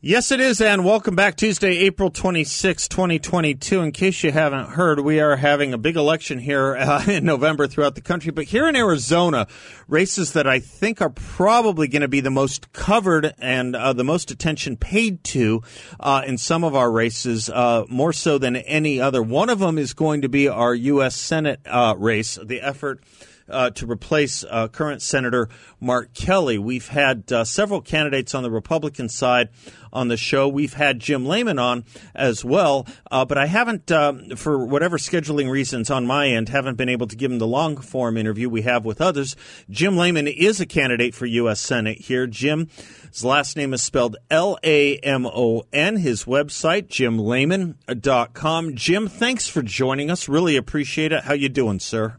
Yes, 0.00 0.30
it 0.30 0.38
is, 0.38 0.60
and 0.60 0.84
welcome 0.84 1.16
back. 1.16 1.34
Tuesday, 1.34 1.78
April 1.78 2.08
26, 2.08 2.86
2022. 2.86 3.80
In 3.80 3.90
case 3.90 4.22
you 4.22 4.30
haven't 4.30 4.68
heard, 4.68 5.00
we 5.00 5.18
are 5.18 5.34
having 5.34 5.74
a 5.74 5.78
big 5.78 5.96
election 5.96 6.38
here 6.38 6.76
uh, 6.78 7.02
in 7.08 7.24
November 7.24 7.66
throughout 7.66 7.96
the 7.96 8.00
country. 8.00 8.30
But 8.30 8.44
here 8.44 8.68
in 8.68 8.76
Arizona, 8.76 9.48
races 9.88 10.34
that 10.34 10.46
I 10.46 10.60
think 10.60 11.02
are 11.02 11.10
probably 11.10 11.88
going 11.88 12.02
to 12.02 12.08
be 12.08 12.20
the 12.20 12.30
most 12.30 12.72
covered 12.72 13.34
and 13.38 13.74
uh, 13.74 13.92
the 13.92 14.04
most 14.04 14.30
attention 14.30 14.76
paid 14.76 15.24
to 15.24 15.64
uh, 15.98 16.22
in 16.24 16.38
some 16.38 16.62
of 16.62 16.76
our 16.76 16.92
races, 16.92 17.50
uh, 17.50 17.84
more 17.88 18.12
so 18.12 18.38
than 18.38 18.54
any 18.54 19.00
other. 19.00 19.20
One 19.20 19.50
of 19.50 19.58
them 19.58 19.78
is 19.78 19.94
going 19.94 20.22
to 20.22 20.28
be 20.28 20.46
our 20.46 20.76
U.S. 20.76 21.16
Senate 21.16 21.58
uh, 21.66 21.96
race, 21.98 22.38
the 22.40 22.60
effort 22.60 23.02
uh, 23.50 23.70
to 23.70 23.86
replace 23.86 24.44
uh, 24.44 24.68
current 24.68 25.02
Senator 25.02 25.48
Mark 25.80 26.14
Kelly. 26.14 26.58
We've 26.58 26.88
had 26.88 27.32
uh, 27.32 27.44
several 27.44 27.80
candidates 27.80 28.34
on 28.34 28.42
the 28.42 28.50
Republican 28.50 29.08
side 29.08 29.48
on 29.92 30.08
the 30.08 30.16
show. 30.16 30.48
We've 30.48 30.74
had 30.74 31.00
Jim 31.00 31.26
Lamon 31.26 31.58
on 31.58 31.84
as 32.14 32.44
well, 32.44 32.86
uh, 33.10 33.24
but 33.24 33.38
I 33.38 33.46
haven't, 33.46 33.90
um, 33.90 34.36
for 34.36 34.64
whatever 34.64 34.98
scheduling 34.98 35.50
reasons 35.50 35.90
on 35.90 36.06
my 36.06 36.28
end, 36.28 36.48
haven't 36.48 36.76
been 36.76 36.88
able 36.88 37.06
to 37.06 37.16
give 37.16 37.30
him 37.30 37.38
the 37.38 37.46
long 37.46 37.76
form 37.76 38.16
interview 38.16 38.48
we 38.48 38.62
have 38.62 38.84
with 38.84 39.00
others. 39.00 39.36
Jim 39.70 39.96
Lamon 39.96 40.26
is 40.26 40.60
a 40.60 40.66
candidate 40.66 41.14
for 41.14 41.26
U.S. 41.26 41.60
Senate 41.60 41.98
here. 41.98 42.26
Jim. 42.26 42.68
His 43.10 43.24
last 43.24 43.56
name 43.56 43.72
is 43.72 43.82
spelled 43.82 44.16
L 44.30 44.58
A 44.62 44.96
M 44.98 45.26
O 45.26 45.64
N. 45.72 45.96
His 45.96 46.24
website, 46.24 46.88
jimlamon.com. 46.88 48.74
Jim, 48.74 49.08
thanks 49.08 49.48
for 49.48 49.62
joining 49.62 50.10
us. 50.10 50.28
Really 50.28 50.56
appreciate 50.56 51.12
it. 51.12 51.24
How 51.24 51.34
you 51.34 51.48
doing, 51.48 51.80
sir? 51.80 52.16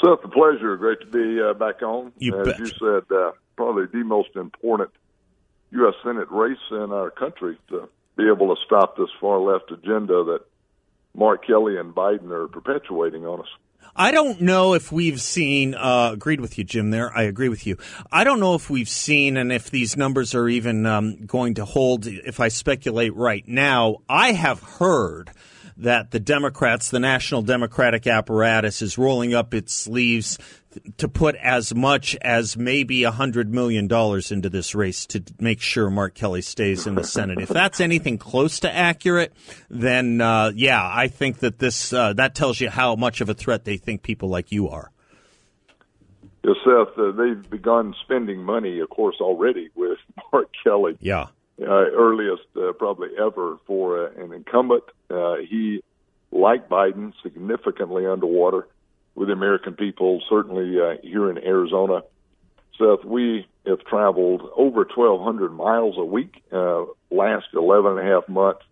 Seth, 0.00 0.24
a 0.24 0.28
pleasure. 0.28 0.76
Great 0.76 1.00
to 1.00 1.06
be 1.06 1.40
uh, 1.40 1.54
back 1.54 1.82
on. 1.82 2.12
You 2.18 2.40
As 2.40 2.46
bet. 2.48 2.58
you 2.58 2.66
said, 2.66 3.02
uh, 3.10 3.32
probably 3.56 3.86
the 3.86 4.04
most 4.04 4.36
important 4.36 4.90
U.S. 5.72 5.94
Senate 6.04 6.30
race 6.30 6.58
in 6.70 6.92
our 6.92 7.10
country 7.10 7.58
to 7.68 7.88
be 8.16 8.28
able 8.28 8.54
to 8.54 8.60
stop 8.64 8.96
this 8.96 9.08
far 9.20 9.40
left 9.40 9.70
agenda 9.70 10.24
that 10.24 10.40
Mark 11.14 11.46
Kelly 11.46 11.78
and 11.78 11.94
Biden 11.94 12.30
are 12.30 12.48
perpetuating 12.48 13.26
on 13.26 13.40
us. 13.40 13.48
I 13.98 14.10
don't 14.10 14.42
know 14.42 14.74
if 14.74 14.92
we've 14.92 15.20
seen, 15.20 15.74
uh, 15.74 16.10
agreed 16.12 16.40
with 16.40 16.58
you, 16.58 16.64
Jim, 16.64 16.90
there. 16.90 17.16
I 17.16 17.22
agree 17.22 17.48
with 17.48 17.66
you. 17.66 17.78
I 18.12 18.24
don't 18.24 18.40
know 18.40 18.54
if 18.54 18.68
we've 18.68 18.88
seen 18.88 19.38
and 19.38 19.50
if 19.50 19.70
these 19.70 19.96
numbers 19.96 20.34
are 20.34 20.48
even 20.48 20.84
um, 20.84 21.24
going 21.24 21.54
to 21.54 21.64
hold, 21.64 22.06
if 22.06 22.38
I 22.38 22.48
speculate 22.48 23.14
right 23.14 23.46
now. 23.48 23.98
I 24.08 24.32
have 24.32 24.60
heard 24.62 25.30
that 25.78 26.10
the 26.10 26.20
Democrats, 26.20 26.90
the 26.90 27.00
national 27.00 27.42
Democratic 27.42 28.06
apparatus, 28.06 28.82
is 28.82 28.96
rolling 28.96 29.34
up 29.34 29.54
its 29.54 29.72
sleeves 29.72 30.38
to 30.98 31.08
put 31.08 31.34
as 31.36 31.74
much 31.74 32.16
as 32.22 32.56
maybe 32.56 33.04
a 33.04 33.10
hundred 33.10 33.52
million 33.52 33.86
dollars 33.88 34.30
into 34.30 34.48
this 34.48 34.74
race 34.74 35.06
to 35.06 35.22
make 35.40 35.60
sure 35.60 35.90
Mark 35.90 36.14
Kelly 36.14 36.42
stays 36.42 36.86
in 36.86 36.94
the 36.94 37.04
Senate. 37.04 37.38
If 37.40 37.48
that's 37.48 37.80
anything 37.80 38.18
close 38.18 38.60
to 38.60 38.72
accurate, 38.72 39.32
then 39.70 40.20
uh, 40.20 40.52
yeah, 40.54 40.82
I 40.82 41.08
think 41.08 41.38
that 41.38 41.58
this 41.58 41.92
uh, 41.92 42.12
that 42.14 42.34
tells 42.34 42.60
you 42.60 42.70
how 42.70 42.96
much 42.96 43.20
of 43.20 43.28
a 43.28 43.34
threat 43.34 43.64
they 43.64 43.76
think 43.76 44.02
people 44.02 44.28
like 44.28 44.52
you 44.52 44.68
are. 44.68 44.90
Yes, 46.44 46.56
Seth, 46.64 46.96
uh, 46.96 47.10
they've 47.10 47.50
begun 47.50 47.92
spending 48.04 48.40
money, 48.40 48.78
of 48.78 48.88
course, 48.88 49.16
already 49.20 49.70
with 49.74 49.98
Mark 50.32 50.48
Kelly. 50.62 50.96
Yeah, 51.00 51.26
earliest 51.64 52.44
uh, 52.56 52.72
probably 52.72 53.08
ever 53.18 53.58
for 53.66 54.06
uh, 54.06 54.22
an 54.22 54.32
incumbent. 54.32 54.84
Uh, 55.10 55.36
he, 55.36 55.82
like 56.30 56.68
Biden, 56.68 57.12
significantly 57.22 58.06
underwater 58.06 58.66
with 59.14 59.28
the 59.28 59.32
American 59.32 59.74
people, 59.74 60.22
certainly 60.28 60.78
uh, 60.80 60.96
here 61.02 61.30
in 61.30 61.38
Arizona. 61.38 62.02
Seth, 62.78 63.04
we 63.04 63.46
have 63.66 63.82
traveled 63.84 64.42
over 64.56 64.84
1,200 64.84 65.52
miles 65.52 65.96
a 65.96 66.04
week 66.04 66.42
uh, 66.52 66.84
last 67.10 67.46
11 67.54 67.98
and 67.98 68.00
a 68.00 68.04
half 68.04 68.28
months. 68.28 68.62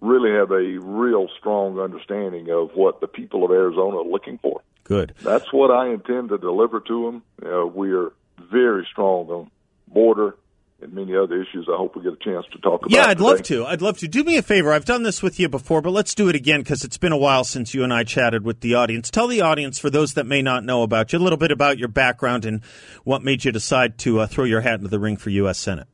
Really 0.00 0.32
have 0.32 0.50
a 0.50 0.78
real 0.80 1.28
strong 1.38 1.78
understanding 1.78 2.50
of 2.50 2.70
what 2.74 3.00
the 3.00 3.06
people 3.06 3.44
of 3.44 3.52
Arizona 3.52 3.98
are 3.98 4.04
looking 4.04 4.38
for. 4.38 4.60
good. 4.82 5.14
That's 5.22 5.52
what 5.52 5.70
I 5.70 5.90
intend 5.90 6.30
to 6.30 6.38
deliver 6.38 6.80
to 6.80 7.06
them. 7.06 7.22
Uh, 7.52 7.66
we 7.66 7.92
are 7.92 8.12
very 8.50 8.86
strong 8.90 9.28
on 9.28 9.50
border 9.86 10.34
and 10.82 10.92
many 10.92 11.16
other 11.16 11.40
issues. 11.40 11.68
I 11.72 11.76
hope 11.76 11.96
we 11.96 12.02
get 12.02 12.12
a 12.12 12.16
chance 12.16 12.44
to 12.52 12.58
talk 12.58 12.80
about. 12.80 12.90
Yeah, 12.90 13.06
I'd 13.06 13.20
love 13.20 13.42
to. 13.44 13.64
I'd 13.64 13.82
love 13.82 13.98
to. 13.98 14.08
Do 14.08 14.24
me 14.24 14.36
a 14.36 14.42
favor. 14.42 14.72
I've 14.72 14.84
done 14.84 15.02
this 15.02 15.22
with 15.22 15.38
you 15.38 15.48
before, 15.48 15.80
but 15.80 15.90
let's 15.90 16.14
do 16.14 16.28
it 16.28 16.34
again 16.34 16.60
because 16.60 16.84
it's 16.84 16.98
been 16.98 17.12
a 17.12 17.16
while 17.16 17.44
since 17.44 17.74
you 17.74 17.84
and 17.84 17.92
I 17.92 18.04
chatted 18.04 18.44
with 18.44 18.60
the 18.60 18.74
audience. 18.74 19.10
Tell 19.10 19.28
the 19.28 19.40
audience, 19.40 19.78
for 19.78 19.90
those 19.90 20.14
that 20.14 20.26
may 20.26 20.42
not 20.42 20.64
know 20.64 20.82
about 20.82 21.12
you, 21.12 21.18
a 21.18 21.20
little 21.20 21.38
bit 21.38 21.50
about 21.50 21.78
your 21.78 21.88
background 21.88 22.44
and 22.44 22.62
what 23.04 23.22
made 23.22 23.44
you 23.44 23.52
decide 23.52 23.98
to 23.98 24.20
uh, 24.20 24.26
throw 24.26 24.44
your 24.44 24.60
hat 24.60 24.74
into 24.74 24.88
the 24.88 24.98
ring 24.98 25.16
for 25.16 25.30
U.S. 25.30 25.58
Senate. 25.58 25.86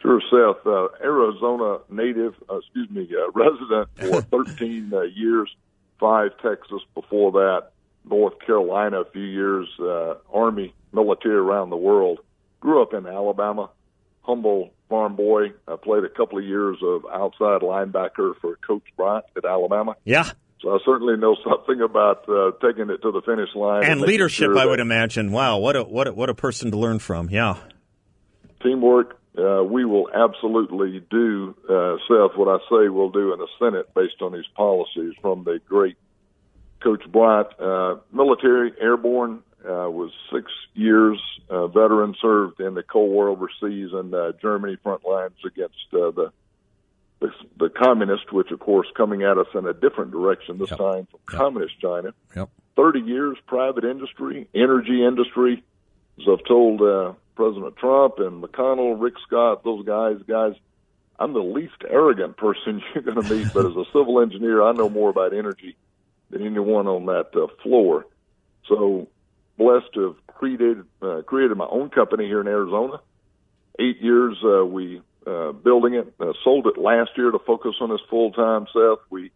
Sure, 0.00 0.20
Seth. 0.30 0.66
Uh, 0.66 0.88
Arizona 1.02 1.78
native, 1.88 2.34
uh, 2.50 2.58
excuse 2.58 2.90
me, 2.90 3.08
uh, 3.16 3.30
resident 3.34 3.88
for 3.96 4.44
13 4.46 4.92
uh, 4.92 5.00
years, 5.02 5.54
five 5.98 6.30
Texas 6.42 6.82
before 6.94 7.32
that, 7.32 7.70
North 8.04 8.38
Carolina 8.44 9.00
a 9.00 9.04
few 9.06 9.22
years, 9.22 9.66
uh, 9.80 10.16
Army, 10.32 10.74
military 10.92 11.36
around 11.36 11.70
the 11.70 11.76
world. 11.76 12.20
Grew 12.64 12.80
up 12.80 12.94
in 12.94 13.06
Alabama, 13.06 13.68
humble 14.22 14.70
farm 14.88 15.16
boy. 15.16 15.52
I 15.68 15.76
played 15.76 16.02
a 16.02 16.08
couple 16.08 16.38
of 16.38 16.44
years 16.44 16.78
of 16.82 17.04
outside 17.12 17.60
linebacker 17.60 18.32
for 18.40 18.56
Coach 18.66 18.84
Bryant 18.96 19.26
at 19.36 19.44
Alabama. 19.44 19.96
Yeah, 20.04 20.30
So 20.62 20.70
I 20.74 20.78
certainly 20.82 21.18
know 21.18 21.36
something 21.44 21.82
about 21.82 22.26
uh, 22.26 22.52
taking 22.66 22.88
it 22.88 23.02
to 23.02 23.12
the 23.12 23.20
finish 23.20 23.50
line 23.54 23.84
and 23.84 24.00
leadership. 24.00 24.46
sure 24.46 24.58
I 24.58 24.64
would 24.64 24.80
imagine. 24.80 25.30
Wow, 25.30 25.58
what 25.58 25.76
a 25.76 25.82
what 25.84 26.08
a, 26.08 26.12
what 26.14 26.30
a 26.30 26.34
person 26.34 26.70
to 26.70 26.78
learn 26.78 27.00
from. 27.00 27.28
Yeah. 27.28 27.58
teamwork. 28.62 29.20
Uh, 29.36 29.62
we 29.64 29.84
will 29.84 30.08
absolutely 30.14 31.00
do, 31.10 31.54
uh, 31.68 31.96
Seth, 32.08 32.38
what 32.38 32.48
I 32.48 32.58
say 32.70 32.88
we'll 32.88 33.10
do 33.10 33.34
in 33.34 33.40
the 33.40 33.48
Senate 33.58 33.92
based 33.92 34.22
on 34.22 34.32
these 34.32 34.46
policies 34.56 35.12
from 35.20 35.44
the 35.44 35.60
great 35.68 35.96
Coach 36.82 37.02
Bryant. 37.12 37.48
Uh, 37.60 37.96
military, 38.12 38.72
airborne, 38.80 39.42
uh, 39.64 39.88
was 39.90 40.10
six 40.32 40.50
years, 40.74 41.18
uh, 41.48 41.66
veteran, 41.68 42.14
served 42.20 42.60
in 42.60 42.74
the 42.74 42.82
Cold 42.82 43.10
War 43.10 43.28
overseas 43.28 43.90
in 43.92 44.12
uh, 44.14 44.32
Germany 44.40 44.76
front 44.82 45.04
lines 45.06 45.36
against 45.46 45.76
uh, 45.92 46.10
the, 46.10 46.32
the 47.20 47.28
the 47.58 47.68
communists, 47.70 48.30
which 48.32 48.50
of 48.50 48.60
course 48.60 48.86
coming 48.96 49.22
at 49.22 49.38
us 49.38 49.46
in 49.54 49.66
a 49.66 49.72
different 49.72 50.10
direction 50.12 50.58
this 50.58 50.70
Yep. 50.70 50.78
time 50.78 51.06
from 51.10 51.20
Yep. 51.32 51.40
communist 51.40 51.80
China. 51.80 52.14
Yep. 52.36 52.50
30 52.76 53.00
years 53.00 53.38
private 53.46 53.84
industry, 53.84 54.48
energy 54.54 55.04
industry. 55.04 55.62
As 56.18 56.26
I've 56.30 56.44
told 56.46 56.82
uh, 56.82 57.12
President 57.36 57.76
Trump 57.76 58.18
and 58.18 58.42
McConnell, 58.42 59.00
Rick 59.00 59.14
Scott, 59.26 59.64
those 59.64 59.84
guys, 59.86 60.16
guys, 60.28 60.52
I'm 61.18 61.32
the 61.32 61.40
least 61.40 61.82
arrogant 61.88 62.36
person 62.36 62.82
you're 62.94 63.02
going 63.04 63.16
to 63.16 63.34
meet, 63.34 63.48
but 63.54 63.66
as 63.66 63.76
a 63.76 63.84
civil 63.92 64.20
engineer, 64.20 64.62
I 64.62 64.72
know 64.72 64.88
more 64.88 65.10
about 65.10 65.32
energy 65.34 65.76
than 66.30 66.44
anyone 66.44 66.86
on 66.86 67.06
that 67.06 67.28
uh, 67.34 67.46
floor. 67.62 68.06
So 68.68 69.08
blessed 69.56 69.92
to 69.94 70.00
have 70.08 70.26
created 70.26 70.84
uh, 71.02 71.22
created 71.22 71.56
my 71.56 71.66
own 71.66 71.90
company 71.90 72.26
here 72.26 72.40
in 72.40 72.48
Arizona. 72.48 73.00
Eight 73.78 74.00
years 74.00 74.36
uh, 74.44 74.64
we 74.64 75.00
uh, 75.26 75.52
building 75.52 75.94
it, 75.94 76.12
uh, 76.20 76.32
sold 76.42 76.66
it 76.66 76.78
last 76.78 77.10
year 77.16 77.30
to 77.30 77.38
focus 77.38 77.74
on 77.80 77.90
this 77.90 78.00
full 78.10 78.30
time. 78.32 78.66
Seth, 78.72 78.98
we 79.10 79.30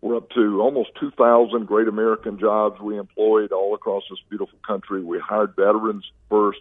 we're 0.00 0.16
up 0.16 0.30
to 0.30 0.60
almost 0.60 0.90
2,000 1.00 1.66
great 1.66 1.88
American 1.88 2.38
jobs 2.38 2.80
we 2.80 2.96
employed 2.98 3.50
all 3.50 3.74
across 3.74 4.04
this 4.08 4.20
beautiful 4.28 4.58
country. 4.64 5.02
We 5.02 5.18
hired 5.18 5.56
veterans 5.56 6.04
first. 6.30 6.60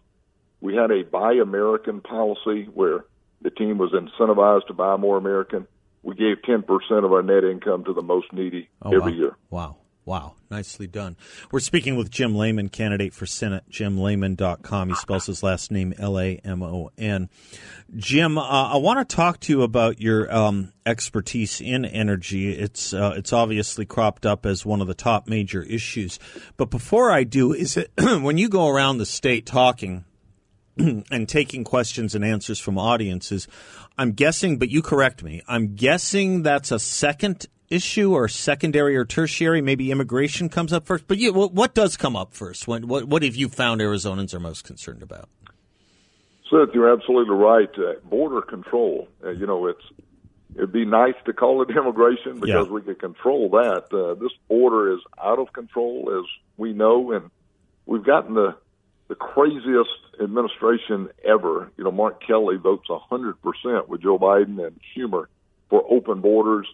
We 0.59 0.75
had 0.75 0.89
a 0.89 1.03
Buy 1.03 1.33
American 1.33 2.01
policy 2.01 2.63
where 2.73 3.05
the 3.41 3.51
team 3.51 3.77
was 3.77 3.91
incentivized 3.91 4.67
to 4.67 4.73
buy 4.73 4.97
more 4.97 5.17
American. 5.17 5.67
We 6.01 6.15
gave 6.15 6.37
10% 6.47 6.65
of 7.05 7.13
our 7.13 7.21
net 7.21 7.43
income 7.43 7.83
to 7.85 7.93
the 7.93 8.01
most 8.01 8.33
needy 8.33 8.69
Oh, 8.81 8.89
every 8.89 9.11
wow. 9.13 9.17
year. 9.17 9.37
Wow. 9.51 9.75
Wow. 10.07 10.35
Nicely 10.49 10.87
done. 10.87 11.17
We're 11.51 11.59
speaking 11.59 11.97
with 11.97 12.09
Jim 12.09 12.33
Lamon, 12.33 12.69
candidate 12.69 13.13
for 13.13 13.25
Senate, 13.25 13.65
jimlamon.com. 13.69 14.87
He 14.87 14.95
spells 14.95 15.25
his 15.25 15.43
last 15.43 15.69
name 15.69 15.93
L 15.97 16.17
A 16.17 16.37
M 16.45 16.63
O 16.63 16.91
N. 16.97 17.27
Jim, 17.93 18.37
uh, 18.37 18.41
I 18.73 18.77
want 18.77 19.07
to 19.07 19.15
talk 19.15 19.41
to 19.41 19.51
you 19.51 19.63
about 19.63 19.99
your 19.99 20.33
um, 20.33 20.71
expertise 20.85 21.59
in 21.59 21.83
energy. 21.83 22.53
It's 22.53 22.93
uh, 22.93 23.15
it's 23.17 23.33
obviously 23.33 23.85
cropped 23.85 24.25
up 24.25 24.45
as 24.45 24.65
one 24.65 24.79
of 24.79 24.87
the 24.87 24.93
top 24.93 25.27
major 25.27 25.61
issues. 25.61 26.19
But 26.55 26.69
before 26.69 27.11
I 27.11 27.25
do, 27.25 27.51
is 27.51 27.75
it 27.75 27.91
when 27.97 28.37
you 28.37 28.47
go 28.47 28.69
around 28.69 28.99
the 28.99 29.05
state 29.05 29.45
talking 29.45 30.05
and 30.77 31.27
taking 31.27 31.65
questions 31.65 32.15
and 32.15 32.23
answers 32.23 32.61
from 32.61 32.77
audiences. 32.77 33.45
I'm 33.97 34.13
guessing, 34.13 34.57
but 34.57 34.69
you 34.69 34.81
correct 34.81 35.21
me. 35.21 35.41
I'm 35.49 35.75
guessing 35.75 36.43
that's 36.43 36.71
a 36.71 36.79
second 36.79 37.47
issue 37.69 38.13
or 38.13 38.27
secondary 38.27 38.95
or 38.95 39.05
tertiary. 39.05 39.61
Maybe 39.61 39.91
immigration 39.91 40.49
comes 40.49 40.71
up 40.73 40.85
first. 40.85 41.07
But 41.07 41.17
yeah, 41.17 41.29
what 41.31 41.73
does 41.73 41.97
come 41.97 42.15
up 42.15 42.33
first? 42.33 42.67
What, 42.67 42.85
what, 42.85 43.05
what 43.05 43.23
have 43.23 43.35
you 43.35 43.49
found 43.49 43.81
Arizonans 43.81 44.33
are 44.33 44.39
most 44.39 44.63
concerned 44.63 45.03
about? 45.03 45.29
Seth, 46.49 46.69
you're 46.73 46.91
absolutely 46.91 47.35
right. 47.35 47.69
Uh, 47.77 47.99
border 48.05 48.41
control. 48.41 49.07
Uh, 49.23 49.31
you 49.31 49.45
know, 49.45 49.67
it's 49.67 49.81
it'd 50.55 50.71
be 50.71 50.85
nice 50.85 51.15
to 51.25 51.33
call 51.33 51.61
it 51.61 51.69
immigration 51.75 52.39
because 52.39 52.67
Yeah. 52.67 52.71
we 52.73 52.81
could 52.81 52.99
control 52.99 53.49
that. 53.49 53.87
Uh, 53.91 54.13
this 54.15 54.31
border 54.47 54.93
is 54.93 54.99
out 55.21 55.39
of 55.39 55.51
control, 55.51 56.09
as 56.17 56.25
we 56.55 56.71
know, 56.73 57.11
and 57.11 57.29
we've 57.85 58.05
gotten 58.05 58.33
the 58.33 58.55
the 59.09 59.15
craziest 59.15 59.89
administration 60.21 61.07
ever. 61.23 61.71
You 61.77 61.83
know, 61.83 61.91
Mark 61.91 62.21
Kelly 62.25 62.55
votes 62.57 62.87
a 62.89 62.97
hundred 62.99 63.35
percent 63.41 63.89
with 63.89 64.01
Joe 64.01 64.17
Biden 64.17 64.65
and 64.65 64.79
Schumer 64.95 65.25
for 65.69 65.83
open 65.89 66.21
borders. 66.21 66.67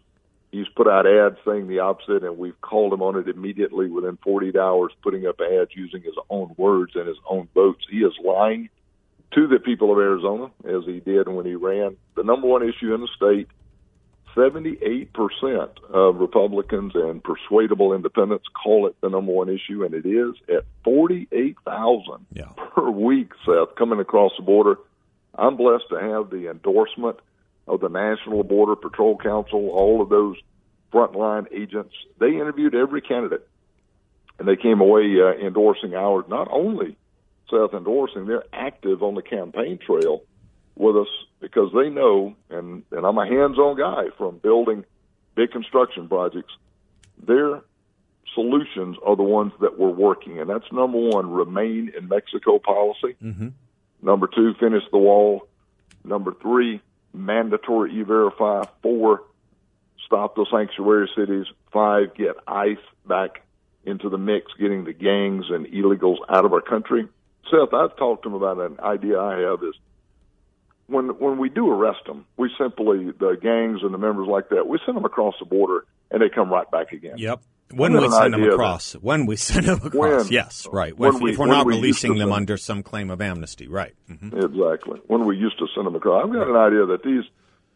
He's 0.54 0.68
put 0.76 0.88
out 0.88 1.08
ads 1.08 1.38
saying 1.44 1.68
the 1.68 1.80
opposite, 1.80 2.24
and 2.24 2.38
we've 2.38 2.62
called 2.62 2.94
him 2.94 3.02
on 3.02 3.18
it 3.18 3.28
immediately 3.28 3.90
within 3.90 4.18
48 4.24 4.56
hours, 4.56 4.92
putting 5.02 5.26
up 5.26 5.42
ads 5.42 5.72
using 5.74 6.04
his 6.04 6.14
own 6.30 6.54
words 6.58 6.92
and 6.96 7.08
his 7.08 7.18
own 7.28 7.48
votes. 7.56 7.84
He 7.90 8.04
is 8.04 8.14
lying 8.24 8.70
to 9.32 9.48
the 9.48 9.58
people 9.58 9.92
of 9.92 9.98
Arizona, 9.98 10.52
as 10.64 10.86
he 10.86 11.00
did 11.00 11.28
when 11.28 11.48
he 11.48 11.56
ran. 11.56 11.98
The 12.16 12.24
number 12.24 12.48
one 12.48 12.62
issue 12.62 12.94
in 12.94 13.02
the 13.02 13.08
state 13.16 13.48
78% 14.36 15.70
of 15.92 16.18
Republicans 16.18 16.92
and 16.94 17.24
persuadable 17.24 17.94
independents 17.94 18.46
call 18.64 18.86
it 18.86 18.96
the 19.02 19.10
number 19.10 19.32
one 19.32 19.50
issue, 19.50 19.84
and 19.84 19.96
it 19.96 20.06
is 20.06 20.36
at 20.56 20.66
48,000 20.84 22.28
Yeah. 22.32 22.46
per 22.76 22.92
week, 22.92 23.32
Seth, 23.44 23.74
coming 23.76 24.00
across 24.00 24.34
the 24.38 24.44
border. 24.44 24.78
I'm 25.36 25.56
blessed 25.56 25.90
to 25.90 26.00
have 26.00 26.30
the 26.30 26.48
endorsement 26.52 27.18
of 27.68 27.80
the 27.80 27.90
National 27.90 28.44
Border 28.44 28.76
Patrol 28.76 29.18
Council, 29.18 29.70
all 29.70 30.02
of 30.02 30.10
those 30.10 30.36
frontline 30.92 31.46
agents. 31.52 31.94
They 32.20 32.30
interviewed 32.30 32.76
every 32.76 33.02
candidate, 33.02 33.48
and 34.38 34.48
they 34.48 34.56
came 34.56 34.82
away 34.82 35.16
uh, 35.20 35.46
endorsing 35.46 35.96
ours. 35.96 36.26
Not 36.28 36.48
only 36.52 36.98
Seth 37.50 37.74
endorsing, 37.74 38.26
they're 38.26 38.46
active 38.54 39.02
on 39.02 39.16
the 39.16 39.22
campaign 39.22 39.80
trail 39.86 40.24
with 40.76 40.98
us 40.98 41.08
because 41.40 41.72
they 41.74 41.90
know, 41.90 42.36
and, 42.50 42.84
and 42.92 43.06
I'm 43.06 43.18
a 43.18 43.28
hands-on 43.28 43.78
guy 43.78 44.16
from 44.18 44.38
building 44.38 44.86
big 45.36 45.52
construction 45.52 46.08
projects. 46.08 46.54
Their 47.26 47.62
solutions 48.34 48.98
are 49.06 49.16
the 49.16 49.24
ones 49.24 49.54
that 49.62 49.78
we're 49.78 49.90
working, 49.90 50.40
and 50.40 50.50
that's 50.50 50.72
number 50.72 50.98
one: 50.98 51.32
remain 51.32 51.92
in 51.98 52.08
Mexico 52.08 52.60
policy. 52.60 53.16
Mm-hmm. 53.22 53.50
Number 54.02 54.28
two, 54.28 54.54
finish 54.60 54.84
the 54.92 54.98
wall. 54.98 55.48
Number 56.04 56.34
three, 56.42 56.82
mandatory 57.14 58.00
e-verify. 58.00 58.66
Four, 58.82 59.24
stop 60.06 60.36
the 60.36 60.46
sanctuary 60.52 61.10
cities. 61.16 61.46
Five, 61.72 62.16
get 62.16 62.36
ICE 62.48 62.78
back 63.06 63.44
into 63.86 64.10
the 64.10 64.18
mix, 64.18 64.52
getting 64.60 64.86
the 64.86 64.94
gangs 64.94 65.46
and 65.50 65.66
illegals 65.68 66.18
out 66.30 66.46
of 66.46 66.54
our 66.54 66.62
country. 66.62 67.08
Seth, 67.50 67.74
I've 67.74 67.96
talked 67.98 68.24
to 68.24 68.30
him 68.30 68.36
about 68.36 68.60
an 68.60 68.80
idea 68.80 69.20
I 69.20 69.40
have 69.40 69.64
is 69.64 69.76
when 70.88 71.10
when 71.20 71.38
we 71.38 71.50
do 71.50 71.70
arrest 71.70 72.06
them, 72.06 72.26
we 72.38 72.50
simply 72.58 73.12
the 73.12 73.38
gangs 73.42 73.82
and 73.84 73.94
the 73.94 73.98
members 73.98 74.28
like 74.28 74.50
that, 74.50 74.68
we 74.68 74.80
send 74.86 74.98
them 74.98 75.06
across 75.06 75.36
the 75.40 75.46
border 75.46 75.86
and 76.12 76.22
they 76.22 76.30
come 76.30 76.50
right 76.50 76.70
back 76.70 76.92
again. 76.92 77.18
Yep. 77.18 77.42
When 77.76 77.94
we 78.00 78.10
send 78.10 78.34
them 78.34 78.44
across, 78.44 78.94
when 78.94 79.26
we 79.26 79.36
send 79.50 79.66
them 79.68 79.80
across, 79.84 79.94
When- 80.24 80.28
yes, 80.32 80.68
right. 80.72 80.98
when 80.98 81.16
if, 81.16 81.22
we- 81.22 81.32
if 81.32 81.38
we're 81.38 81.48
not 81.48 81.66
we 81.66 81.76
releasing 81.76 82.18
them 82.18 82.32
under 82.32 82.58
some 82.58 82.84
claim 82.84 83.10
of 83.10 83.22
amnesty, 83.22 83.68
right? 83.68 83.94
hmm 84.08 84.30
Exactly. 84.38 85.00
When 85.08 85.26
we 85.26 85.38
used 85.38 85.58
to 85.60 85.68
send 85.76 85.88
them 85.88 85.96
across, 85.96 86.26
I've 86.26 86.34
got 86.34 86.48
an 86.50 86.56
idea 86.56 86.86
that 86.88 87.04
these 87.04 87.24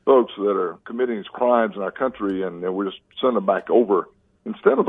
folks 0.05 0.33
that 0.38 0.55
are 0.55 0.77
committing 0.85 1.17
these 1.17 1.27
crimes 1.27 1.75
in 1.75 1.81
our 1.81 1.91
country 1.91 2.41
and, 2.44 2.63
and 2.63 2.75
we 2.75 2.85
just 2.85 2.99
send 3.21 3.35
them 3.35 3.45
back 3.45 3.69
over 3.69 4.07
instead 4.45 4.79
of 4.79 4.88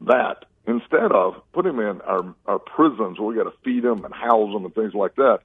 that, 0.00 0.44
instead 0.66 1.12
of 1.12 1.34
putting 1.52 1.76
them 1.76 1.86
in 1.86 2.00
our 2.02 2.34
our 2.46 2.58
prisons 2.58 3.18
where 3.18 3.28
we 3.28 3.36
got 3.36 3.44
to 3.44 3.56
feed 3.64 3.84
them 3.84 4.04
and 4.04 4.12
house 4.12 4.52
them 4.52 4.64
and 4.64 4.74
things 4.74 4.92
like 4.94 5.14
that. 5.16 5.38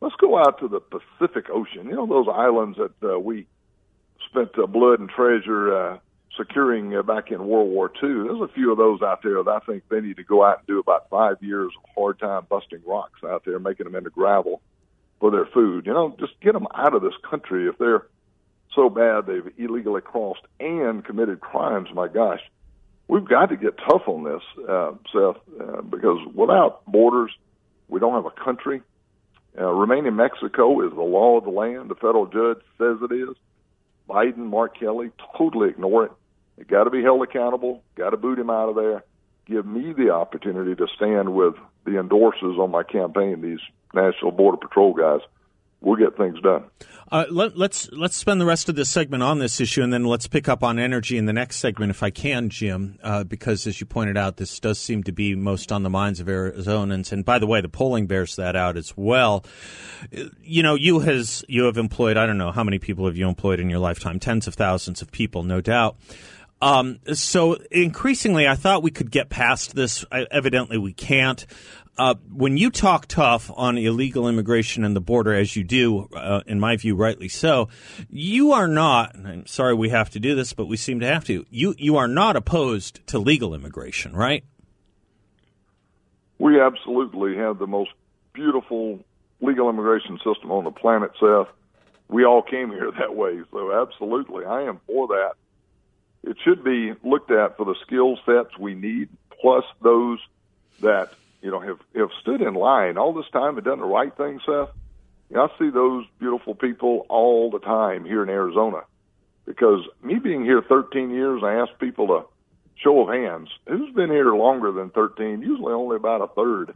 Let's 0.00 0.14
go 0.14 0.38
out 0.38 0.60
to 0.60 0.68
the 0.68 0.78
Pacific 0.80 1.46
Ocean. 1.50 1.86
You 1.86 1.96
know 1.96 2.06
those 2.06 2.28
islands 2.32 2.78
that 2.78 2.92
uh, 3.14 3.18
we 3.18 3.46
spent 4.30 4.50
uh, 4.56 4.66
blood 4.66 5.00
and 5.00 5.08
treasure 5.10 5.74
uh, 5.76 5.98
securing 6.38 6.96
uh, 6.96 7.02
back 7.02 7.30
in 7.30 7.46
World 7.46 7.68
War 7.68 7.90
II. 8.02 8.22
There's 8.24 8.40
a 8.40 8.52
few 8.54 8.72
of 8.72 8.78
those 8.78 9.02
out 9.02 9.22
there 9.22 9.42
that 9.42 9.50
I 9.50 9.58
think 9.60 9.82
they 9.88 10.00
need 10.00 10.16
to 10.16 10.24
go 10.24 10.44
out 10.44 10.58
and 10.58 10.66
do 10.66 10.78
about 10.78 11.10
five 11.10 11.36
years 11.42 11.72
of 11.76 11.90
hard 11.94 12.18
time 12.18 12.46
busting 12.48 12.80
rocks 12.86 13.20
out 13.24 13.44
there, 13.44 13.58
making 13.58 13.84
them 13.84 13.94
into 13.94 14.10
gravel 14.10 14.62
for 15.20 15.30
their 15.30 15.46
food. 15.46 15.86
You 15.86 15.92
know, 15.92 16.16
just 16.18 16.40
get 16.40 16.52
them 16.52 16.66
out 16.74 16.94
of 16.94 17.02
this 17.02 17.14
country 17.28 17.68
if 17.68 17.76
they're 17.78 18.06
so 18.74 18.88
bad 18.88 19.26
they've 19.26 19.52
illegally 19.58 20.00
crossed 20.00 20.42
and 20.60 21.04
committed 21.04 21.40
crimes. 21.40 21.88
My 21.92 22.08
gosh, 22.08 22.40
we've 23.08 23.28
got 23.28 23.46
to 23.46 23.56
get 23.56 23.76
tough 23.78 24.02
on 24.06 24.24
this, 24.24 24.42
uh, 24.68 24.92
Seth, 25.12 25.42
uh, 25.60 25.82
because 25.82 26.18
without 26.34 26.86
borders, 26.86 27.32
we 27.88 28.00
don't 28.00 28.14
have 28.14 28.26
a 28.26 28.44
country. 28.44 28.82
Uh, 29.58 29.72
remain 29.72 30.06
in 30.06 30.14
Mexico 30.14 30.86
is 30.86 30.94
the 30.94 31.02
law 31.02 31.38
of 31.38 31.44
the 31.44 31.50
land. 31.50 31.90
The 31.90 31.96
federal 31.96 32.26
judge 32.26 32.62
says 32.78 32.98
it 33.02 33.12
is. 33.12 33.34
Biden, 34.08 34.38
Mark 34.38 34.78
Kelly, 34.78 35.10
totally 35.36 35.70
ignore 35.70 36.04
it. 36.06 36.12
They 36.58 36.64
got 36.64 36.84
to 36.84 36.90
be 36.90 37.02
held 37.02 37.22
accountable. 37.22 37.84
Got 37.94 38.10
to 38.10 38.16
boot 38.16 38.38
him 38.38 38.50
out 38.50 38.68
of 38.68 38.74
there. 38.74 39.04
Give 39.46 39.64
me 39.64 39.92
the 39.92 40.10
opportunity 40.10 40.74
to 40.74 40.86
stand 40.96 41.32
with 41.34 41.54
the 41.84 41.92
endorsers 41.92 42.58
on 42.58 42.70
my 42.70 42.82
campaign, 42.82 43.40
these 43.40 43.60
National 43.94 44.32
Border 44.32 44.58
Patrol 44.58 44.92
guys. 44.92 45.20
We'll 45.80 45.96
get 45.96 46.16
things 46.16 46.40
done. 46.40 46.64
Uh, 47.10 47.24
let, 47.30 47.56
let's 47.56 47.88
let's 47.92 48.16
spend 48.16 48.40
the 48.40 48.44
rest 48.44 48.68
of 48.68 48.74
this 48.74 48.90
segment 48.90 49.22
on 49.22 49.38
this 49.38 49.60
issue, 49.60 49.80
and 49.80 49.92
then 49.92 50.04
let's 50.04 50.26
pick 50.26 50.48
up 50.48 50.64
on 50.64 50.76
energy 50.78 51.16
in 51.16 51.26
the 51.26 51.32
next 51.32 51.58
segment, 51.58 51.90
if 51.90 52.02
I 52.02 52.10
can, 52.10 52.50
Jim. 52.50 52.98
Uh, 53.00 53.22
because 53.22 53.64
as 53.66 53.80
you 53.80 53.86
pointed 53.86 54.16
out, 54.16 54.38
this 54.38 54.58
does 54.58 54.80
seem 54.80 55.04
to 55.04 55.12
be 55.12 55.36
most 55.36 55.70
on 55.70 55.84
the 55.84 55.88
minds 55.88 56.18
of 56.18 56.26
Arizonans. 56.26 57.12
And 57.12 57.24
by 57.24 57.38
the 57.38 57.46
way, 57.46 57.60
the 57.60 57.68
polling 57.68 58.08
bears 58.08 58.34
that 58.36 58.56
out 58.56 58.76
as 58.76 58.94
well. 58.96 59.44
You 60.42 60.64
know, 60.64 60.74
you 60.74 60.98
has 60.98 61.44
you 61.48 61.64
have 61.64 61.78
employed 61.78 62.16
I 62.16 62.26
don't 62.26 62.38
know 62.38 62.50
how 62.50 62.64
many 62.64 62.80
people 62.80 63.06
have 63.06 63.16
you 63.16 63.28
employed 63.28 63.60
in 63.60 63.70
your 63.70 63.78
lifetime, 63.78 64.18
tens 64.18 64.48
of 64.48 64.54
thousands 64.54 65.00
of 65.00 65.12
people, 65.12 65.44
no 65.44 65.60
doubt. 65.60 65.96
Um, 66.60 66.98
so 67.12 67.54
increasingly, 67.70 68.48
I 68.48 68.54
thought 68.54 68.82
we 68.82 68.90
could 68.90 69.10
get 69.10 69.28
past 69.28 69.74
this. 69.74 70.04
I, 70.10 70.26
evidently, 70.30 70.78
we 70.78 70.92
can't. 70.92 71.46
Uh, 71.96 72.14
when 72.32 72.56
you 72.56 72.70
talk 72.70 73.06
tough 73.06 73.50
on 73.56 73.76
illegal 73.76 74.28
immigration 74.28 74.84
and 74.84 74.94
the 74.94 75.00
border, 75.00 75.34
as 75.34 75.56
you 75.56 75.64
do, 75.64 76.08
uh, 76.14 76.42
in 76.46 76.60
my 76.60 76.76
view, 76.76 76.94
rightly 76.94 77.28
so, 77.28 77.68
you 78.08 78.52
are 78.52 78.68
not. 78.68 79.16
I'm 79.16 79.46
sorry 79.46 79.74
we 79.74 79.88
have 79.88 80.10
to 80.10 80.20
do 80.20 80.36
this, 80.36 80.52
but 80.52 80.66
we 80.66 80.76
seem 80.76 81.00
to 81.00 81.06
have 81.06 81.24
to. 81.24 81.44
You 81.50 81.74
you 81.76 81.96
are 81.96 82.06
not 82.06 82.36
opposed 82.36 83.04
to 83.08 83.18
legal 83.18 83.52
immigration, 83.52 84.14
right? 84.14 84.44
We 86.38 86.60
absolutely 86.60 87.36
have 87.36 87.58
the 87.58 87.66
most 87.66 87.90
beautiful 88.32 89.00
legal 89.40 89.68
immigration 89.68 90.18
system 90.18 90.52
on 90.52 90.64
the 90.64 90.70
planet, 90.70 91.10
Seth. 91.18 91.52
We 92.08 92.24
all 92.24 92.42
came 92.42 92.70
here 92.70 92.92
that 92.98 93.14
way, 93.16 93.40
so 93.50 93.72
absolutely, 93.72 94.44
I 94.44 94.62
am 94.62 94.80
for 94.86 95.08
that. 95.08 95.32
It 96.28 96.36
should 96.44 96.62
be 96.62 96.92
looked 97.02 97.30
at 97.30 97.56
for 97.56 97.64
the 97.64 97.74
skill 97.86 98.18
sets 98.26 98.58
we 98.58 98.74
need, 98.74 99.08
plus 99.40 99.64
those 99.80 100.18
that 100.80 101.14
you 101.40 101.50
know 101.50 101.58
have 101.58 101.78
have 101.94 102.10
stood 102.20 102.42
in 102.42 102.52
line 102.52 102.98
all 102.98 103.14
this 103.14 103.28
time 103.32 103.56
and 103.56 103.64
done 103.64 103.80
the 103.80 103.86
right 103.86 104.14
thing, 104.14 104.38
Seth. 104.44 104.68
You 105.30 105.36
know, 105.36 105.44
I 105.44 105.58
see 105.58 105.70
those 105.70 106.04
beautiful 106.18 106.54
people 106.54 107.06
all 107.08 107.50
the 107.50 107.58
time 107.58 108.04
here 108.04 108.22
in 108.22 108.28
Arizona. 108.28 108.82
Because 109.46 109.80
me 110.02 110.18
being 110.18 110.44
here 110.44 110.60
13 110.60 111.10
years, 111.10 111.42
I 111.42 111.54
ask 111.54 111.70
people 111.78 112.06
to 112.08 112.24
show 112.76 113.00
of 113.00 113.08
hands 113.08 113.48
who's 113.66 113.94
been 113.94 114.10
here 114.10 114.34
longer 114.34 114.72
than 114.72 114.90
13. 114.90 115.40
Usually, 115.40 115.72
only 115.72 115.96
about 115.96 116.20
a 116.20 116.28
third. 116.28 116.74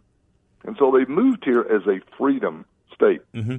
And 0.64 0.76
so 0.78 0.90
they've 0.90 1.08
moved 1.08 1.44
here 1.44 1.60
as 1.60 1.86
a 1.86 2.00
freedom 2.16 2.64
state. 2.94 3.20
Mm-hmm. 3.34 3.56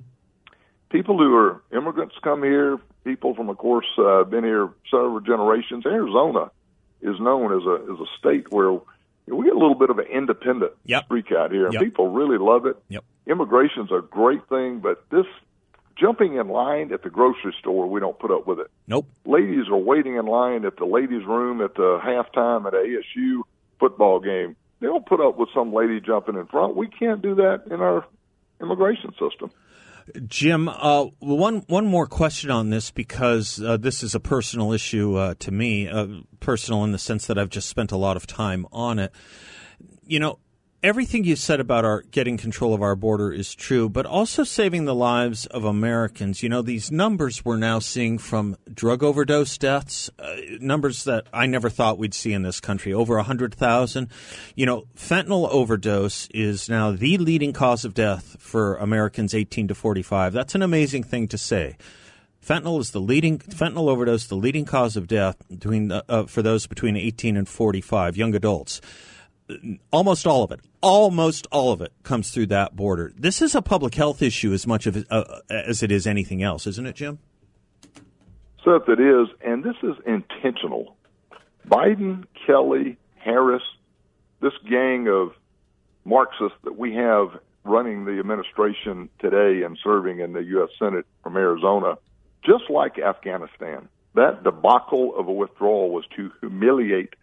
People 0.89 1.17
who 1.17 1.35
are 1.35 1.61
immigrants 1.71 2.15
come 2.23 2.41
here. 2.41 2.79
People 3.03 3.35
from, 3.35 3.49
of 3.49 3.57
course, 3.57 3.87
uh, 3.97 4.23
been 4.23 4.43
here 4.43 4.69
several 4.89 5.19
generations. 5.19 5.85
Arizona 5.85 6.49
is 7.01 7.19
known 7.19 7.51
as 7.53 7.65
a 7.65 7.91
as 7.93 7.99
a 7.99 8.05
state 8.17 8.51
where 8.51 8.71
we 9.27 9.45
get 9.45 9.53
a 9.53 9.57
little 9.59 9.75
bit 9.75 9.89
of 9.89 9.99
an 9.99 10.05
independent 10.07 10.71
Yep. 10.85 11.05
streak 11.05 11.31
out 11.31 11.51
here, 11.51 11.65
and 11.65 11.73
Yep. 11.73 11.83
people 11.83 12.09
really 12.09 12.37
love 12.37 12.65
it. 12.65 12.77
Yep. 12.89 13.03
Immigration's 13.27 13.91
a 13.91 14.01
great 14.01 14.45
thing, 14.47 14.79
but 14.79 15.03
this 15.09 15.25
jumping 15.97 16.35
in 16.35 16.47
line 16.47 16.91
at 16.93 17.03
the 17.03 17.09
grocery 17.09 17.53
store, 17.59 17.87
we 17.89 17.99
don't 17.99 18.17
put 18.19 18.31
up 18.31 18.47
with 18.47 18.59
it 18.59 18.67
Nope. 18.87 19.05
ladies 19.25 19.67
are 19.69 19.77
waiting 19.77 20.15
in 20.15 20.25
line 20.25 20.65
at 20.65 20.77
the 20.77 20.85
ladies' 20.85 21.23
room 21.25 21.61
at 21.61 21.75
the 21.75 21.99
halftime 22.03 22.65
at 22.65 22.73
a 22.73 22.77
ASU 22.77 23.43
football 23.79 24.19
game. 24.19 24.55
They 24.79 24.87
don't 24.87 25.05
put 25.05 25.21
up 25.21 25.37
with 25.37 25.49
some 25.53 25.71
lady 25.73 25.99
jumping 26.01 26.35
in 26.35 26.45
front. 26.47 26.75
We 26.75 26.87
can't 26.87 27.21
do 27.21 27.35
that 27.35 27.63
in 27.69 27.79
our 27.81 28.05
immigration 28.61 29.11
system. 29.19 29.51
Jim, 30.27 30.67
uh, 30.67 31.05
one 31.19 31.63
one 31.67 31.85
more 31.85 32.07
question 32.07 32.51
on 32.51 32.69
this 32.69 32.91
because 32.91 33.61
uh, 33.61 33.77
this 33.77 34.03
is 34.03 34.13
a 34.15 34.19
personal 34.19 34.73
issue 34.73 35.15
uh, 35.15 35.33
to 35.39 35.51
me, 35.51 35.87
uh, 35.87 36.07
personal 36.39 36.83
in 36.83 36.91
the 36.91 36.99
sense 36.99 37.27
that 37.27 37.37
I've 37.37 37.49
just 37.49 37.69
spent 37.69 37.91
a 37.91 37.97
lot 37.97 38.17
of 38.17 38.27
time 38.27 38.65
on 38.71 38.99
it. 38.99 39.11
You 40.05 40.19
know, 40.19 40.39
everything 40.83 41.23
you 41.23 41.37
said 41.37 41.61
about 41.61 41.85
our 41.85 42.01
getting 42.11 42.35
control 42.35 42.73
of 42.73 42.81
our 42.81 42.95
border 42.95 43.31
is 43.31 43.55
true, 43.55 43.87
but 43.87 44.05
also 44.05 44.43
saving 44.43 44.83
the 44.83 44.93
lives 44.93 45.45
of 45.45 45.63
Americans. 45.63 46.43
You 46.43 46.49
know, 46.49 46.61
these 46.61 46.91
numbers 46.91 47.45
we're 47.45 47.57
now 47.57 47.79
seeing 47.79 48.17
from 48.17 48.57
drug 48.71 49.01
overdose 49.01 49.57
deaths, 49.57 50.09
uh, 50.19 50.35
numbers 50.59 51.05
that 51.05 51.27
I 51.31 51.45
never 51.45 51.69
thought 51.69 51.97
we'd 51.97 52.13
see 52.13 52.33
in 52.33 52.43
this 52.43 52.59
country, 52.59 52.93
over 52.93 53.15
100,000. 53.15 54.09
You 54.55 54.65
know, 54.65 54.83
fentanyl 54.95 55.49
overdose 55.49 56.27
is 56.33 56.67
now 56.67 56.91
the 56.91 57.17
leading 57.17 57.53
cause 57.53 57.85
of 57.85 57.93
death 57.93 58.35
for 58.39 58.75
Americans 58.75 59.33
18 59.33 59.69
to 59.69 59.75
45. 59.75 60.33
That's 60.33 60.53
an 60.53 60.61
amazing 60.61 61.03
thing 61.03 61.29
to 61.29 61.37
say. 61.37 61.77
Fentanyl 62.45 62.81
is 62.81 62.91
the 62.91 62.99
leading 62.99 63.39
fentanyl 63.39 63.87
overdose, 63.87 64.27
the 64.27 64.35
leading 64.35 64.65
cause 64.65 64.97
of 64.97 65.07
death 65.07 65.37
between 65.47 65.93
uh, 65.93 66.25
for 66.25 66.41
those 66.41 66.67
between 66.67 66.97
18 66.97 67.37
and 67.37 67.47
45, 67.47 68.17
young 68.17 68.35
adults 68.35 68.81
almost 69.91 70.27
all 70.27 70.43
of 70.43 70.51
it, 70.51 70.59
almost 70.81 71.47
all 71.51 71.71
of 71.71 71.81
it 71.81 71.91
comes 72.03 72.31
through 72.31 72.47
that 72.47 72.75
border. 72.75 73.13
This 73.17 73.41
is 73.41 73.55
a 73.55 73.61
public 73.61 73.95
health 73.95 74.21
issue 74.21 74.53
as 74.53 74.65
much 74.65 74.87
of 74.87 75.05
uh, 75.09 75.23
as 75.49 75.83
it 75.83 75.91
is 75.91 76.07
anything 76.07 76.43
else, 76.43 76.67
isn't 76.67 76.85
it, 76.85 76.95
Jim? 76.95 77.19
Seth, 78.63 78.87
it 78.87 78.99
is, 78.99 79.27
and 79.45 79.63
this 79.63 79.75
is 79.83 79.95
intentional. 80.05 80.95
Biden, 81.67 82.25
Kelly, 82.47 82.97
Harris, 83.17 83.63
this 84.41 84.53
gang 84.69 85.07
of 85.09 85.33
Marxists 86.05 86.57
that 86.63 86.77
we 86.77 86.95
have 86.95 87.39
running 87.65 88.05
the 88.05 88.19
administration 88.19 89.09
today 89.19 89.63
and 89.63 89.77
serving 89.83 90.19
in 90.19 90.33
the 90.33 90.43
U.S. 90.43 90.69
Senate 90.77 91.05
from 91.23 91.37
Arizona, 91.37 91.95
just 92.45 92.69
like 92.69 92.99
Afghanistan, 92.99 93.87
that 94.15 94.43
debacle 94.43 95.15
of 95.17 95.27
a 95.27 95.31
withdrawal 95.31 95.91
was 95.91 96.05
to 96.15 96.31
humiliate 96.41 97.13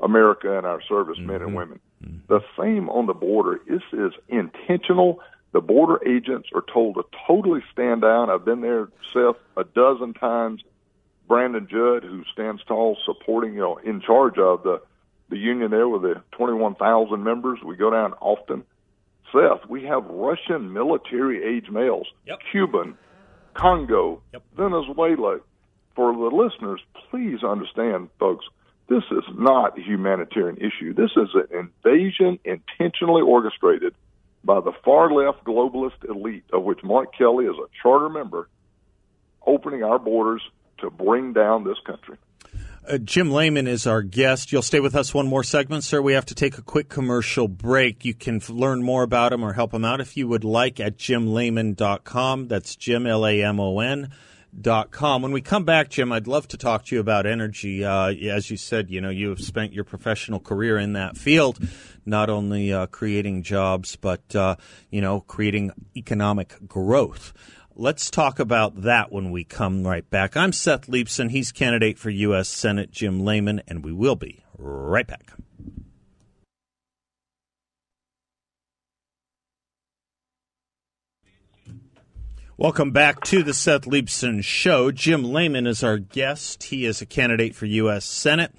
America 0.00 0.56
and 0.56 0.66
our 0.66 0.80
servicemen 0.88 1.36
mm-hmm. 1.36 1.44
and 1.44 1.56
women. 1.56 1.80
Mm-hmm. 2.04 2.18
The 2.28 2.40
same 2.58 2.88
on 2.88 3.06
the 3.06 3.14
border. 3.14 3.60
This 3.68 3.82
is 3.92 4.12
intentional. 4.28 5.20
The 5.52 5.60
border 5.60 5.98
agents 6.06 6.48
are 6.54 6.64
told 6.72 6.96
to 6.96 7.04
totally 7.26 7.60
stand 7.72 8.02
down. 8.02 8.30
I've 8.30 8.44
been 8.44 8.60
there, 8.60 8.88
Seth, 9.12 9.36
a 9.56 9.64
dozen 9.64 10.14
times. 10.14 10.62
Brandon 11.26 11.68
Judd, 11.70 12.04
who 12.04 12.24
stands 12.32 12.62
tall, 12.64 12.96
supporting, 13.04 13.54
you 13.54 13.60
know, 13.60 13.76
in 13.76 14.00
charge 14.00 14.38
of 14.38 14.62
the 14.62 14.80
the 15.30 15.36
union 15.36 15.70
there 15.70 15.88
with 15.88 16.02
the 16.02 16.22
21,000 16.32 17.22
members. 17.22 17.58
We 17.62 17.76
go 17.76 17.90
down 17.90 18.14
often. 18.14 18.64
Seth, 19.32 19.68
we 19.68 19.84
have 19.84 20.06
Russian 20.06 20.72
military 20.72 21.44
age 21.44 21.70
males, 21.70 22.06
yep. 22.26 22.38
Cuban, 22.50 22.96
Congo, 23.54 24.22
yep. 24.32 24.42
Venezuela. 24.56 25.40
For 25.94 26.12
the 26.12 26.34
listeners, 26.34 26.80
please 27.10 27.42
understand, 27.42 28.08
folks, 28.18 28.46
this 28.88 29.04
is 29.10 29.24
not 29.36 29.78
a 29.78 29.82
humanitarian 29.82 30.56
issue. 30.56 30.94
This 30.94 31.10
is 31.16 31.28
an 31.34 31.68
invasion 31.84 32.38
intentionally 32.44 33.22
orchestrated 33.22 33.94
by 34.42 34.60
the 34.60 34.72
far 34.84 35.12
left 35.12 35.44
globalist 35.44 36.08
elite, 36.08 36.44
of 36.52 36.62
which 36.62 36.82
Mark 36.82 37.14
Kelly 37.16 37.44
is 37.44 37.56
a 37.56 37.68
charter 37.82 38.08
member, 38.08 38.48
opening 39.46 39.84
our 39.84 39.98
borders 39.98 40.42
to 40.78 40.90
bring 40.90 41.34
down 41.34 41.64
this 41.64 41.76
country. 41.84 42.16
Uh, 42.88 42.96
Jim 42.96 43.30
Lamon 43.30 43.66
is 43.66 43.86
our 43.86 44.00
guest. 44.00 44.50
You'll 44.52 44.62
stay 44.62 44.80
with 44.80 44.94
us 44.94 45.12
one 45.12 45.26
more 45.26 45.44
segment, 45.44 45.84
sir. 45.84 46.00
We 46.00 46.14
have 46.14 46.24
to 46.26 46.34
take 46.34 46.56
a 46.56 46.62
quick 46.62 46.88
commercial 46.88 47.46
break. 47.46 48.06
You 48.06 48.14
can 48.14 48.40
learn 48.48 48.82
more 48.82 49.02
about 49.02 49.34
him 49.34 49.44
or 49.44 49.52
help 49.52 49.74
him 49.74 49.84
out 49.84 50.00
if 50.00 50.16
you 50.16 50.26
would 50.28 50.44
like 50.44 50.80
at 50.80 50.96
jimlamon.com. 50.96 52.48
That's 52.48 52.74
Jim, 52.76 53.06
L 53.06 53.26
A 53.26 53.42
M 53.42 53.60
O 53.60 53.80
N 53.80 54.10
com. 54.90 55.22
When 55.22 55.32
we 55.32 55.40
come 55.40 55.64
back, 55.64 55.90
Jim, 55.90 56.12
I'd 56.12 56.26
love 56.26 56.48
to 56.48 56.56
talk 56.56 56.84
to 56.86 56.94
you 56.94 57.00
about 57.00 57.26
energy. 57.26 57.84
Uh, 57.84 58.10
as 58.10 58.50
you 58.50 58.56
said, 58.56 58.90
you 58.90 59.00
know, 59.00 59.10
you 59.10 59.28
have 59.28 59.40
spent 59.40 59.72
your 59.72 59.84
professional 59.84 60.40
career 60.40 60.78
in 60.78 60.94
that 60.94 61.16
field, 61.16 61.58
not 62.04 62.30
only 62.30 62.72
uh, 62.72 62.86
creating 62.86 63.42
jobs, 63.42 63.96
but, 63.96 64.34
uh, 64.34 64.56
you 64.90 65.00
know, 65.00 65.20
creating 65.20 65.72
economic 65.96 66.54
growth. 66.66 67.32
Let's 67.74 68.10
talk 68.10 68.40
about 68.40 68.82
that 68.82 69.12
when 69.12 69.30
we 69.30 69.44
come 69.44 69.86
right 69.86 70.08
back. 70.10 70.36
I'm 70.36 70.52
Seth 70.52 70.88
Leibsohn. 70.88 71.30
He's 71.30 71.52
candidate 71.52 71.98
for 71.98 72.10
U.S. 72.10 72.48
Senate, 72.48 72.90
Jim 72.90 73.24
Lamon, 73.24 73.62
and 73.68 73.84
we 73.84 73.92
will 73.92 74.16
be 74.16 74.44
right 74.56 75.06
back. 75.06 75.32
Welcome 82.60 82.90
back 82.90 83.22
to 83.26 83.44
the 83.44 83.54
Seth 83.54 83.82
Leibsohn 83.82 84.42
Show. 84.42 84.90
Jim 84.90 85.22
Lamon 85.22 85.68
is 85.68 85.84
our 85.84 85.96
guest. 85.96 86.64
He 86.64 86.86
is 86.86 87.00
a 87.00 87.06
candidate 87.06 87.54
for 87.54 87.66
U.S. 87.66 88.04
Senate. 88.04 88.52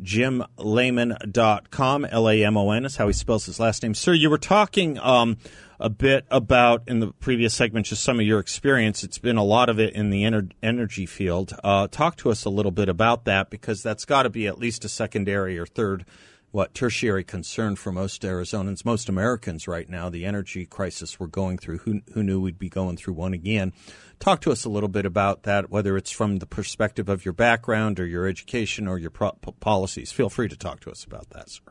JimLamon.com, 0.00 2.04
L 2.04 2.30
A 2.30 2.44
M 2.44 2.56
O 2.56 2.70
N 2.70 2.84
is 2.84 2.94
how 2.94 3.08
he 3.08 3.12
spells 3.12 3.46
his 3.46 3.58
last 3.58 3.82
name. 3.82 3.94
Sir, 3.94 4.12
you 4.12 4.30
were 4.30 4.38
talking 4.38 5.00
um, 5.00 5.36
a 5.80 5.90
bit 5.90 6.26
about 6.30 6.84
in 6.86 7.00
the 7.00 7.08
previous 7.14 7.52
segment 7.52 7.86
just 7.86 8.04
some 8.04 8.20
of 8.20 8.24
your 8.24 8.38
experience. 8.38 9.02
It's 9.02 9.18
been 9.18 9.36
a 9.36 9.42
lot 9.42 9.68
of 9.68 9.80
it 9.80 9.94
in 9.94 10.10
the 10.10 10.22
ener- 10.22 10.52
energy 10.62 11.04
field. 11.04 11.52
Uh, 11.64 11.88
talk 11.88 12.14
to 12.18 12.30
us 12.30 12.44
a 12.44 12.50
little 12.50 12.70
bit 12.70 12.88
about 12.88 13.24
that 13.24 13.50
because 13.50 13.82
that's 13.82 14.04
got 14.04 14.22
to 14.22 14.30
be 14.30 14.46
at 14.46 14.60
least 14.60 14.84
a 14.84 14.88
secondary 14.88 15.58
or 15.58 15.66
third 15.66 16.04
what 16.52 16.74
tertiary 16.74 17.22
concern 17.22 17.76
for 17.76 17.92
most 17.92 18.22
Arizonans, 18.22 18.84
most 18.84 19.08
Americans 19.08 19.68
right 19.68 19.88
now, 19.88 20.08
the 20.08 20.24
energy 20.24 20.66
crisis 20.66 21.20
we're 21.20 21.28
going 21.28 21.58
through. 21.58 21.78
Who, 21.78 22.00
who 22.12 22.22
knew 22.22 22.40
we'd 22.40 22.58
be 22.58 22.68
going 22.68 22.96
through 22.96 23.14
one 23.14 23.34
again? 23.34 23.72
Talk 24.18 24.40
to 24.42 24.52
us 24.52 24.64
a 24.64 24.68
little 24.68 24.88
bit 24.88 25.06
about 25.06 25.44
that, 25.44 25.70
whether 25.70 25.96
it's 25.96 26.10
from 26.10 26.38
the 26.38 26.46
perspective 26.46 27.08
of 27.08 27.24
your 27.24 27.32
background 27.32 28.00
or 28.00 28.06
your 28.06 28.26
education 28.26 28.88
or 28.88 28.98
your 28.98 29.10
pro- 29.10 29.32
policies. 29.60 30.10
Feel 30.10 30.28
free 30.28 30.48
to 30.48 30.56
talk 30.56 30.80
to 30.80 30.90
us 30.90 31.04
about 31.04 31.30
that, 31.30 31.50
sir. 31.50 31.62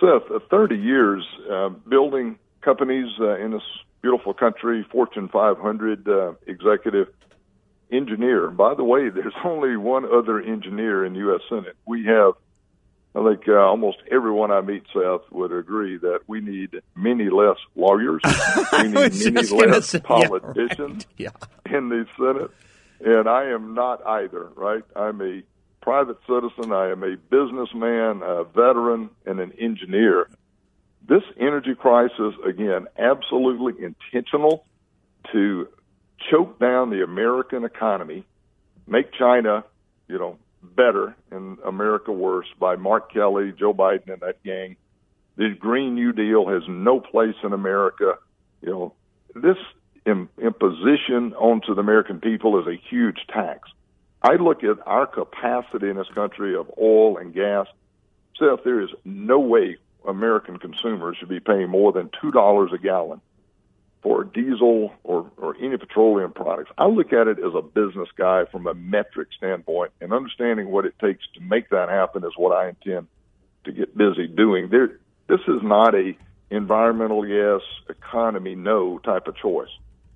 Seth, 0.00 0.30
uh, 0.30 0.40
30 0.50 0.76
years 0.76 1.24
uh, 1.50 1.68
building 1.68 2.38
companies 2.62 3.08
uh, 3.20 3.36
in 3.36 3.52
this 3.52 3.62
beautiful 4.02 4.34
country, 4.34 4.84
Fortune 4.90 5.28
500 5.28 6.08
uh, 6.08 6.32
executive 6.46 7.08
engineer. 7.92 8.50
By 8.50 8.74
the 8.74 8.84
way, 8.84 9.08
there's 9.08 9.34
only 9.44 9.76
one 9.76 10.04
other 10.04 10.40
engineer 10.40 11.04
in 11.04 11.12
the 11.12 11.20
U.S. 11.20 11.40
Senate. 11.48 11.76
We 11.86 12.04
have 12.06 12.34
I 13.16 13.22
think 13.22 13.48
uh, 13.48 13.52
almost 13.52 13.98
everyone 14.10 14.50
I 14.50 14.60
meet, 14.60 14.84
Seth, 14.92 15.30
would 15.30 15.52
agree 15.52 15.98
that 15.98 16.20
we 16.26 16.40
need 16.40 16.82
many 16.96 17.30
less 17.30 17.58
lawyers. 17.76 18.22
We 18.72 18.88
need 18.88 19.32
many 19.32 19.66
less 19.68 19.90
say, 19.90 20.00
politicians 20.00 21.06
yeah, 21.16 21.28
right. 21.28 21.48
yeah. 21.66 21.76
in 21.78 21.88
the 21.90 22.06
Senate. 22.18 22.50
And 23.00 23.28
I 23.28 23.50
am 23.50 23.74
not 23.74 24.04
either, 24.04 24.48
right? 24.56 24.82
I'm 24.96 25.20
a 25.22 25.42
private 25.80 26.18
citizen. 26.26 26.72
I 26.72 26.90
am 26.90 27.04
a 27.04 27.16
businessman, 27.16 28.22
a 28.22 28.44
veteran, 28.44 29.10
and 29.26 29.38
an 29.38 29.52
engineer. 29.60 30.28
This 31.06 31.22
energy 31.38 31.74
crisis, 31.74 32.34
again, 32.44 32.86
absolutely 32.98 33.74
intentional 33.84 34.64
to 35.32 35.68
choke 36.30 36.58
down 36.58 36.90
the 36.90 37.04
American 37.04 37.64
economy, 37.64 38.24
make 38.86 39.12
China, 39.12 39.64
you 40.08 40.18
know, 40.18 40.38
better 40.76 41.14
and 41.30 41.58
America 41.60 42.12
worse 42.12 42.46
by 42.58 42.76
Mark 42.76 43.12
Kelly, 43.12 43.52
Joe 43.58 43.74
Biden, 43.74 44.12
and 44.12 44.20
that 44.20 44.42
gang. 44.42 44.76
The 45.36 45.50
Green 45.58 45.94
New 45.94 46.12
Deal 46.12 46.48
has 46.48 46.62
no 46.68 47.00
place 47.00 47.34
in 47.42 47.52
America. 47.52 48.14
You 48.60 48.70
know, 48.70 48.94
this 49.34 49.56
imposition 50.06 51.34
onto 51.34 51.74
the 51.74 51.80
American 51.80 52.20
people 52.20 52.60
is 52.60 52.66
a 52.66 52.80
huge 52.88 53.18
tax. 53.28 53.68
I 54.22 54.34
look 54.34 54.64
at 54.64 54.78
our 54.86 55.06
capacity 55.06 55.90
in 55.90 55.96
this 55.96 56.08
country 56.14 56.56
of 56.56 56.70
oil 56.80 57.18
and 57.18 57.34
gas. 57.34 57.66
Seth, 58.38 58.64
there 58.64 58.80
is 58.80 58.90
no 59.04 59.38
way 59.38 59.76
American 60.06 60.58
consumers 60.58 61.16
should 61.18 61.28
be 61.28 61.40
paying 61.40 61.68
more 61.68 61.92
than 61.92 62.10
two 62.20 62.30
dollars 62.30 62.70
a 62.72 62.78
gallon 62.78 63.20
for 64.04 64.22
diesel 64.22 64.92
or, 65.02 65.30
or 65.38 65.56
any 65.56 65.78
petroleum 65.78 66.30
products. 66.30 66.70
I 66.76 66.86
look 66.86 67.14
at 67.14 67.26
it 67.26 67.38
as 67.38 67.54
a 67.56 67.62
business 67.62 68.08
guy 68.16 68.44
from 68.52 68.66
a 68.66 68.74
metric 68.74 69.28
standpoint, 69.36 69.92
and 70.00 70.12
understanding 70.12 70.70
what 70.70 70.84
it 70.84 70.94
takes 71.00 71.24
to 71.34 71.40
make 71.40 71.70
that 71.70 71.88
happen 71.88 72.22
is 72.22 72.32
what 72.36 72.54
I 72.54 72.68
intend 72.68 73.08
to 73.64 73.72
get 73.72 73.96
busy 73.96 74.26
doing. 74.26 74.68
There, 74.70 74.98
this 75.26 75.40
is 75.48 75.62
not 75.62 75.94
a 75.94 76.12
environmental 76.50 77.26
yes, 77.26 77.62
economy 77.88 78.54
no 78.54 78.98
type 78.98 79.26
of 79.26 79.36
choice. 79.38 79.70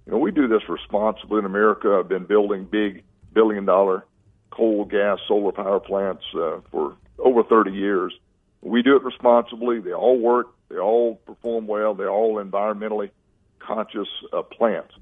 You 0.04 0.12
know, 0.12 0.18
we 0.18 0.33
do 0.33 0.49
this 0.49 0.68
responsibly 0.68 1.38
in 1.38 1.47
America. 1.47 1.99
I've 1.99 2.11
been 2.11 2.26
building 2.26 2.68
big 2.71 3.04
billion 3.33 3.64
dollar 3.64 4.04
coal, 4.50 4.85
gas, 4.85 5.18
solar 5.26 5.52
power 5.52 5.80
plants 5.80 6.25
uh, 6.35 6.61
for 6.71 6.95
over 7.18 7.42
30 7.42 7.73
years. 7.73 8.12
We 8.61 8.83
do 8.83 8.97
it 8.97 9.02
responsibly. 9.02 9.80
They 9.80 9.95
all 9.95 10.18
work. 10.18 10.49
They 10.68 10.76
all 10.76 11.14
perform 11.25 11.66
well. 11.66 11.95
They're 11.95 12.11
all 12.11 12.42
environmentally 12.42 13.11
conscious 13.59 14.09
uh, 14.33 14.43
plants. 14.43 14.95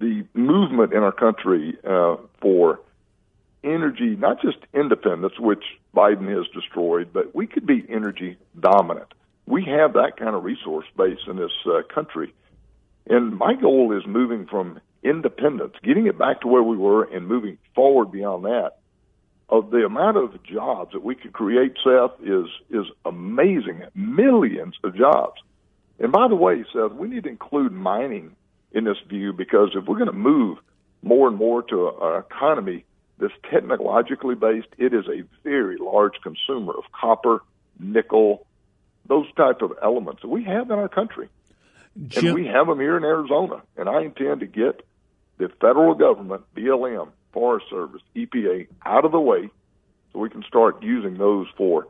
The 0.00 0.24
movement 0.34 0.92
in 0.92 1.02
our 1.02 1.12
country 1.12 1.76
uh, 1.84 2.16
for 2.40 2.80
energy, 3.62 4.16
not 4.16 4.40
just 4.40 4.58
independence, 4.72 5.38
which 5.38 5.64
Biden 5.94 6.28
has 6.34 6.46
destroyed, 6.54 7.10
but 7.12 7.34
we 7.34 7.46
could 7.46 7.66
be 7.66 7.84
energy 7.88 8.36
dominant. 8.58 9.12
We 9.46 9.64
have 9.64 9.92
that 9.94 10.16
kind 10.16 10.34
of 10.34 10.44
resource 10.44 10.86
base 10.96 11.18
in 11.26 11.36
this 11.36 11.52
uh, 11.66 11.82
country. 11.92 12.32
And 13.06 13.36
my 13.36 13.54
goal 13.54 13.96
is 13.98 14.06
moving 14.06 14.46
from 14.46 14.80
independence, 15.02 15.74
getting 15.82 16.06
it 16.06 16.16
back 16.18 16.40
to 16.42 16.48
where 16.48 16.62
we 16.62 16.76
were, 16.76 17.04
and 17.04 17.26
moving 17.26 17.58
forward 17.74 18.12
beyond 18.12 18.44
that. 18.44 18.72
of 19.50 19.70
the 19.70 19.84
amount 19.84 20.16
of 20.16 20.42
jobs 20.44 20.92
that 20.92 21.02
we 21.02 21.14
could 21.14 21.32
create, 21.32 21.76
Seth, 21.84 22.12
is 22.22 22.46
is 22.70 22.86
amazing. 23.04 23.82
Millions 23.94 24.76
of 24.84 24.96
jobs. 24.96 25.40
And 26.00 26.10
by 26.10 26.28
the 26.28 26.34
way, 26.34 26.64
Seth, 26.72 26.92
we 26.92 27.08
need 27.08 27.24
to 27.24 27.28
include 27.28 27.72
mining 27.72 28.34
in 28.72 28.84
this 28.84 28.96
view 29.06 29.32
because 29.34 29.70
if 29.74 29.84
we're 29.84 29.98
going 29.98 30.06
to 30.06 30.12
move 30.12 30.58
more 31.02 31.28
and 31.28 31.36
more 31.36 31.62
to 31.64 31.88
an 31.88 32.22
economy 32.22 32.84
that's 33.18 33.34
technologically 33.50 34.34
based, 34.34 34.68
it 34.78 34.94
is 34.94 35.04
a 35.08 35.22
very 35.44 35.76
large 35.76 36.14
consumer 36.22 36.72
of 36.72 36.84
copper, 36.98 37.42
nickel, 37.78 38.46
those 39.06 39.26
type 39.36 39.60
of 39.60 39.72
elements 39.82 40.22
that 40.22 40.28
we 40.28 40.44
have 40.44 40.70
in 40.70 40.78
our 40.78 40.88
country. 40.88 41.28
Jim, 42.08 42.26
and 42.26 42.34
we 42.34 42.46
have 42.46 42.66
them 42.66 42.80
here 42.80 42.96
in 42.96 43.04
Arizona. 43.04 43.62
And 43.76 43.88
I 43.88 44.02
intend 44.02 44.40
to 44.40 44.46
get 44.46 44.86
the 45.36 45.48
federal 45.60 45.94
government, 45.94 46.44
BLM, 46.56 47.10
Forest 47.32 47.66
Service, 47.68 48.02
EPA 48.16 48.68
out 48.86 49.04
of 49.04 49.12
the 49.12 49.20
way 49.20 49.50
so 50.12 50.18
we 50.18 50.30
can 50.30 50.44
start 50.44 50.82
using 50.82 51.18
those 51.18 51.46
for 51.56 51.88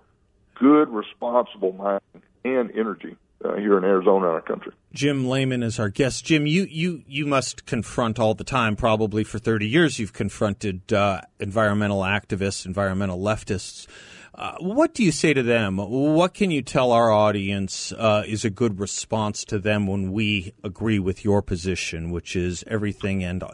good, 0.54 0.88
responsible 0.88 1.72
mining 1.72 2.22
and 2.44 2.70
energy 2.76 3.16
uh, 3.44 3.56
here 3.56 3.78
in 3.78 3.84
Arizona 3.84 4.28
in 4.28 4.34
our 4.34 4.40
country. 4.40 4.72
Jim 4.92 5.28
Lamon 5.28 5.62
is 5.62 5.78
our 5.78 5.88
guest. 5.88 6.24
Jim, 6.24 6.46
you, 6.46 6.64
you, 6.64 7.02
you 7.06 7.26
must 7.26 7.66
confront 7.66 8.18
all 8.18 8.34
the 8.34 8.44
time, 8.44 8.76
probably 8.76 9.24
for 9.24 9.38
30 9.38 9.66
years, 9.66 9.98
you've 9.98 10.12
confronted 10.12 10.92
uh, 10.92 11.20
environmental 11.38 12.00
activists, 12.00 12.66
environmental 12.66 13.18
leftists. 13.18 13.86
Uh, 14.34 14.54
what 14.60 14.94
do 14.94 15.02
you 15.02 15.12
say 15.12 15.34
to 15.34 15.42
them? 15.42 15.76
What 15.76 16.34
can 16.34 16.50
you 16.50 16.62
tell 16.62 16.92
our 16.92 17.10
audience 17.10 17.92
uh, 17.92 18.22
is 18.26 18.44
a 18.44 18.50
good 18.50 18.78
response 18.78 19.44
to 19.44 19.58
them 19.58 19.86
when 19.86 20.12
we 20.12 20.54
agree 20.62 20.98
with 20.98 21.24
your 21.24 21.42
position, 21.42 22.10
which 22.10 22.36
is 22.36 22.62
everything 22.66 23.24
and 23.24 23.42
uh, 23.42 23.48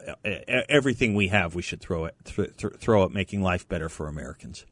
everything 0.68 1.14
we 1.14 1.28
have, 1.28 1.54
we 1.54 1.62
should 1.62 1.80
throw 1.80 2.04
it 2.04 2.14
th- 2.24 2.56
th- 2.56 2.74
throw 2.74 3.04
at 3.04 3.10
making 3.10 3.42
life 3.42 3.66
better 3.68 3.88
for 3.88 4.06
Americans. 4.06 4.66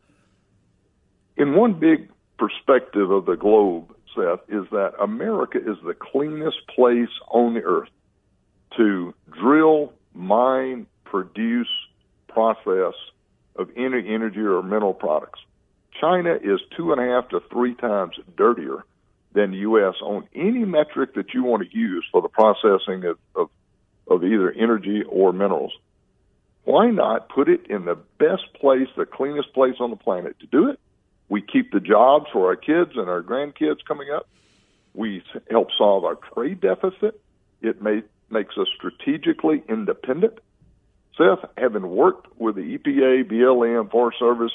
In 1.36 1.54
one 1.54 1.72
big 1.72 2.10
perspective 2.38 3.10
of 3.10 3.26
the 3.26 3.36
globe, 3.36 3.93
Seth, 4.14 4.40
is 4.48 4.64
that 4.70 4.92
America 5.00 5.58
is 5.58 5.76
the 5.84 5.94
cleanest 5.94 6.58
place 6.74 7.08
on 7.28 7.54
the 7.54 7.62
earth 7.62 7.88
to 8.76 9.14
drill, 9.40 9.92
mine, 10.14 10.86
produce, 11.04 11.68
process 12.28 12.94
of 13.56 13.70
any 13.76 14.12
energy 14.12 14.40
or 14.40 14.62
mineral 14.62 14.94
products. 14.94 15.40
China 16.00 16.34
is 16.34 16.60
two 16.76 16.92
and 16.92 17.00
a 17.00 17.04
half 17.04 17.28
to 17.28 17.40
three 17.50 17.74
times 17.74 18.16
dirtier 18.36 18.84
than 19.32 19.52
the 19.52 19.58
U.S. 19.58 19.94
on 20.02 20.26
any 20.34 20.64
metric 20.64 21.14
that 21.14 21.34
you 21.34 21.44
want 21.44 21.68
to 21.68 21.76
use 21.76 22.04
for 22.10 22.22
the 22.22 22.28
processing 22.28 23.04
of, 23.04 23.18
of, 23.34 23.50
of 24.08 24.24
either 24.24 24.50
energy 24.50 25.02
or 25.08 25.32
minerals. 25.32 25.72
Why 26.64 26.90
not 26.90 27.28
put 27.28 27.48
it 27.48 27.66
in 27.68 27.84
the 27.84 27.96
best 28.18 28.54
place, 28.54 28.88
the 28.96 29.06
cleanest 29.06 29.52
place 29.52 29.74
on 29.80 29.90
the 29.90 29.96
planet 29.96 30.38
to 30.40 30.46
do 30.46 30.70
it? 30.70 30.80
We 31.28 31.42
keep 31.42 31.72
the 31.72 31.80
jobs 31.80 32.26
for 32.32 32.46
our 32.46 32.56
kids 32.56 32.92
and 32.96 33.08
our 33.08 33.22
grandkids 33.22 33.84
coming 33.86 34.10
up. 34.10 34.28
We 34.94 35.22
help 35.50 35.68
solve 35.76 36.04
our 36.04 36.16
trade 36.16 36.60
deficit. 36.60 37.20
It 37.62 37.82
may, 37.82 38.02
makes 38.30 38.56
us 38.58 38.68
strategically 38.76 39.62
independent. 39.68 40.38
Seth, 41.16 41.48
having 41.56 41.88
worked 41.88 42.26
with 42.38 42.56
the 42.56 42.78
EPA, 42.78 43.30
BLM, 43.30 43.90
Forest 43.90 44.18
Service, 44.18 44.52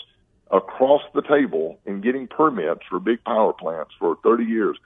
across 0.52 1.02
the 1.14 1.22
table 1.22 1.80
in 1.86 2.02
getting 2.02 2.28
permits 2.28 2.82
for 2.90 3.00
big 3.00 3.24
power 3.24 3.54
plants 3.54 3.92
for 4.00 4.18
30 4.24 4.46
years. 4.46 4.78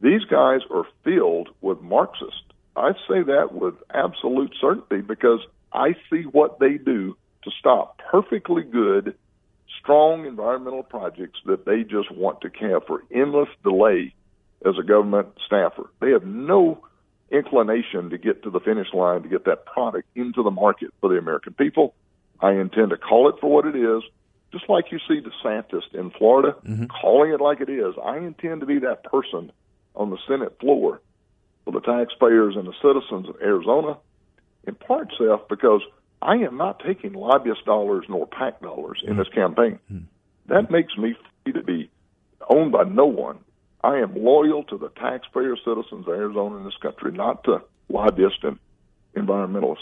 These 0.00 0.24
guys 0.24 0.60
are 0.70 0.86
filled 1.04 1.50
with 1.60 1.80
Marxists. 1.80 2.42
I 2.76 2.92
say 3.08 3.22
that 3.22 3.52
with 3.52 3.74
absolute 3.92 4.54
certainty 4.60 5.02
because 5.02 5.40
I 5.72 5.94
see 6.08 6.22
what 6.22 6.58
they 6.58 6.78
do 6.78 7.16
to 7.44 7.50
stop 7.58 8.00
perfectly 8.10 8.62
good, 8.62 9.14
strong 9.82 10.26
environmental 10.26 10.82
projects 10.82 11.40
that 11.46 11.64
they 11.64 11.82
just 11.82 12.10
want 12.10 12.40
to 12.42 12.50
have 12.60 12.86
for 12.86 13.02
endless 13.10 13.48
delay 13.62 14.14
as 14.64 14.74
a 14.78 14.82
government 14.82 15.28
staffer. 15.46 15.90
They 16.00 16.10
have 16.10 16.24
no 16.24 16.84
inclination 17.30 18.10
to 18.10 18.18
get 18.18 18.42
to 18.42 18.50
the 18.50 18.60
finish 18.60 18.88
line 18.92 19.22
to 19.22 19.28
get 19.28 19.44
that 19.44 19.64
product 19.66 20.08
into 20.14 20.42
the 20.42 20.50
market 20.50 20.92
for 21.00 21.08
the 21.08 21.16
American 21.16 21.54
people. 21.54 21.94
I 22.40 22.52
intend 22.52 22.90
to 22.90 22.96
call 22.96 23.28
it 23.28 23.36
for 23.40 23.50
what 23.50 23.66
it 23.66 23.76
is 23.76 24.02
just 24.52 24.68
like 24.68 24.90
you 24.90 24.98
see 25.06 25.20
DeSantis 25.20 25.82
in 25.92 26.10
Florida 26.10 26.56
mm-hmm. 26.66 26.86
calling 26.86 27.32
it 27.32 27.40
like 27.40 27.60
it 27.60 27.68
is, 27.68 27.94
I 28.04 28.18
intend 28.18 28.60
to 28.60 28.66
be 28.66 28.80
that 28.80 29.04
person 29.04 29.52
on 29.94 30.10
the 30.10 30.18
Senate 30.26 30.58
floor 30.60 31.00
for 31.64 31.72
the 31.72 31.80
taxpayers 31.80 32.56
and 32.56 32.66
the 32.66 32.74
citizens 32.82 33.28
of 33.28 33.36
Arizona, 33.40 33.98
in 34.66 34.74
part, 34.74 35.12
Seth, 35.16 35.48
because 35.48 35.82
I 36.22 36.36
am 36.36 36.56
not 36.56 36.82
taking 36.84 37.14
lobbyist 37.14 37.64
dollars 37.64 38.04
nor 38.08 38.26
PAC 38.26 38.60
dollars 38.60 39.02
in 39.06 39.16
this 39.16 39.28
campaign. 39.28 39.78
Mm-hmm. 39.90 40.04
That 40.46 40.70
makes 40.70 40.96
me 40.96 41.14
free 41.44 41.52
to 41.54 41.62
be 41.62 41.90
owned 42.48 42.72
by 42.72 42.84
no 42.84 43.06
one. 43.06 43.38
I 43.82 43.98
am 43.98 44.14
loyal 44.14 44.64
to 44.64 44.76
the 44.76 44.90
taxpayer 44.90 45.56
citizens 45.56 46.06
of 46.06 46.08
Arizona 46.08 46.56
in 46.58 46.64
this 46.64 46.76
country, 46.76 47.12
not 47.12 47.44
to 47.44 47.62
lobbyists 47.88 48.40
and 48.42 48.58
environmentalists 49.16 49.78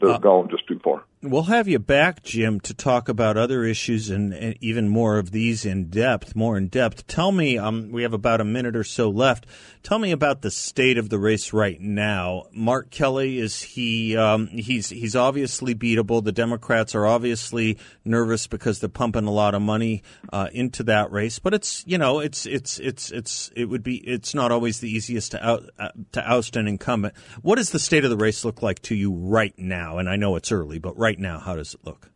that 0.00 0.06
have 0.06 0.16
uh, 0.16 0.18
gone 0.18 0.48
just 0.48 0.66
too 0.66 0.78
far. 0.78 1.04
We'll 1.20 1.42
have 1.44 1.66
you 1.66 1.80
back, 1.80 2.22
Jim, 2.22 2.60
to 2.60 2.72
talk 2.72 3.08
about 3.08 3.36
other 3.36 3.64
issues 3.64 4.08
and, 4.08 4.32
and, 4.32 4.56
even 4.60 4.88
more 4.88 5.18
of 5.18 5.32
these 5.32 5.66
in 5.66 5.90
depth, 5.90 6.36
more 6.36 6.56
in 6.56 6.68
depth. 6.68 7.08
Tell 7.08 7.32
me, 7.32 7.58
um, 7.58 7.90
we 7.90 8.02
have 8.02 8.12
about 8.12 8.40
a 8.40 8.44
minute 8.44 8.76
or 8.76 8.84
so 8.84 9.10
left. 9.10 9.44
Tell 9.82 9.98
me 9.98 10.12
about 10.12 10.42
the 10.42 10.50
state 10.52 10.96
of 10.96 11.08
the 11.08 11.18
race 11.18 11.52
right 11.52 11.80
now. 11.80 12.44
Mark 12.52 12.90
Kelly 12.90 13.38
is 13.38 13.60
he? 13.62 14.16
Um, 14.16 14.46
he's 14.46 14.90
he's 14.90 15.16
obviously 15.16 15.74
beatable. 15.74 16.22
The 16.22 16.30
Democrats 16.30 16.94
are 16.94 17.06
obviously 17.06 17.78
nervous 18.04 18.46
because 18.46 18.78
they're 18.78 18.88
pumping 18.88 19.24
a 19.24 19.32
lot 19.32 19.54
of 19.54 19.62
money 19.62 20.02
uh, 20.32 20.48
into 20.52 20.84
that 20.84 21.10
race. 21.10 21.40
But 21.40 21.54
it's 21.54 21.82
you 21.86 21.98
know 21.98 22.20
it's 22.20 22.46
it's 22.46 22.78
it's 22.78 23.10
it's 23.10 23.50
it 23.56 23.64
would 23.64 23.82
be 23.82 23.96
it's 23.96 24.34
not 24.34 24.52
always 24.52 24.80
the 24.80 24.90
easiest 24.90 25.32
to 25.32 25.44
out, 25.44 25.64
uh, 25.78 25.88
to 26.12 26.30
oust 26.30 26.54
an 26.54 26.68
incumbent. 26.68 27.14
What 27.42 27.56
does 27.56 27.70
the 27.70 27.78
state 27.78 28.04
of 28.04 28.10
the 28.10 28.16
race 28.16 28.44
look 28.44 28.62
like 28.62 28.82
to 28.82 28.94
you 28.94 29.12
right 29.12 29.54
now? 29.58 29.98
And 29.98 30.08
I 30.08 30.16
know 30.16 30.36
it's 30.36 30.52
early, 30.52 30.78
but 30.78 30.98
right 30.98 31.07
right 31.08 31.18
now, 31.18 31.38
how 31.38 31.56
does 31.56 31.74
it 31.74 31.80
look? 31.84 32.10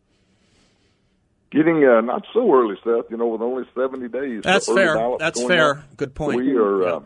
Getting 1.50 1.84
uh, 1.84 2.00
not 2.02 2.24
so 2.32 2.52
early, 2.52 2.76
Seth. 2.84 3.10
You 3.10 3.16
know, 3.16 3.28
with 3.28 3.42
only 3.42 3.64
seventy 3.74 4.08
days. 4.08 4.42
That's 4.42 4.66
fair. 4.66 5.16
That's 5.18 5.42
fair. 5.42 5.84
Good 5.96 6.14
point. 6.14 6.38
We 6.38 6.56
are. 6.56 6.82
Uh, 6.84 7.00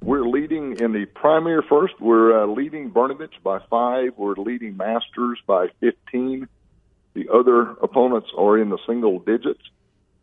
we're 0.00 0.26
leading 0.26 0.76
in 0.78 0.92
the 0.92 1.06
primary 1.06 1.62
first. 1.68 1.94
We're 2.00 2.44
uh, 2.44 2.46
leading 2.46 2.90
Brnovich 2.90 3.42
by 3.42 3.58
five. 3.68 4.12
We're 4.16 4.36
leading 4.36 4.76
Masters 4.76 5.40
by 5.44 5.66
15. 5.80 6.46
The 7.14 7.28
other 7.34 7.72
opponents 7.82 8.28
are 8.38 8.56
in 8.58 8.68
the 8.68 8.78
single 8.86 9.18
digits. 9.18 9.62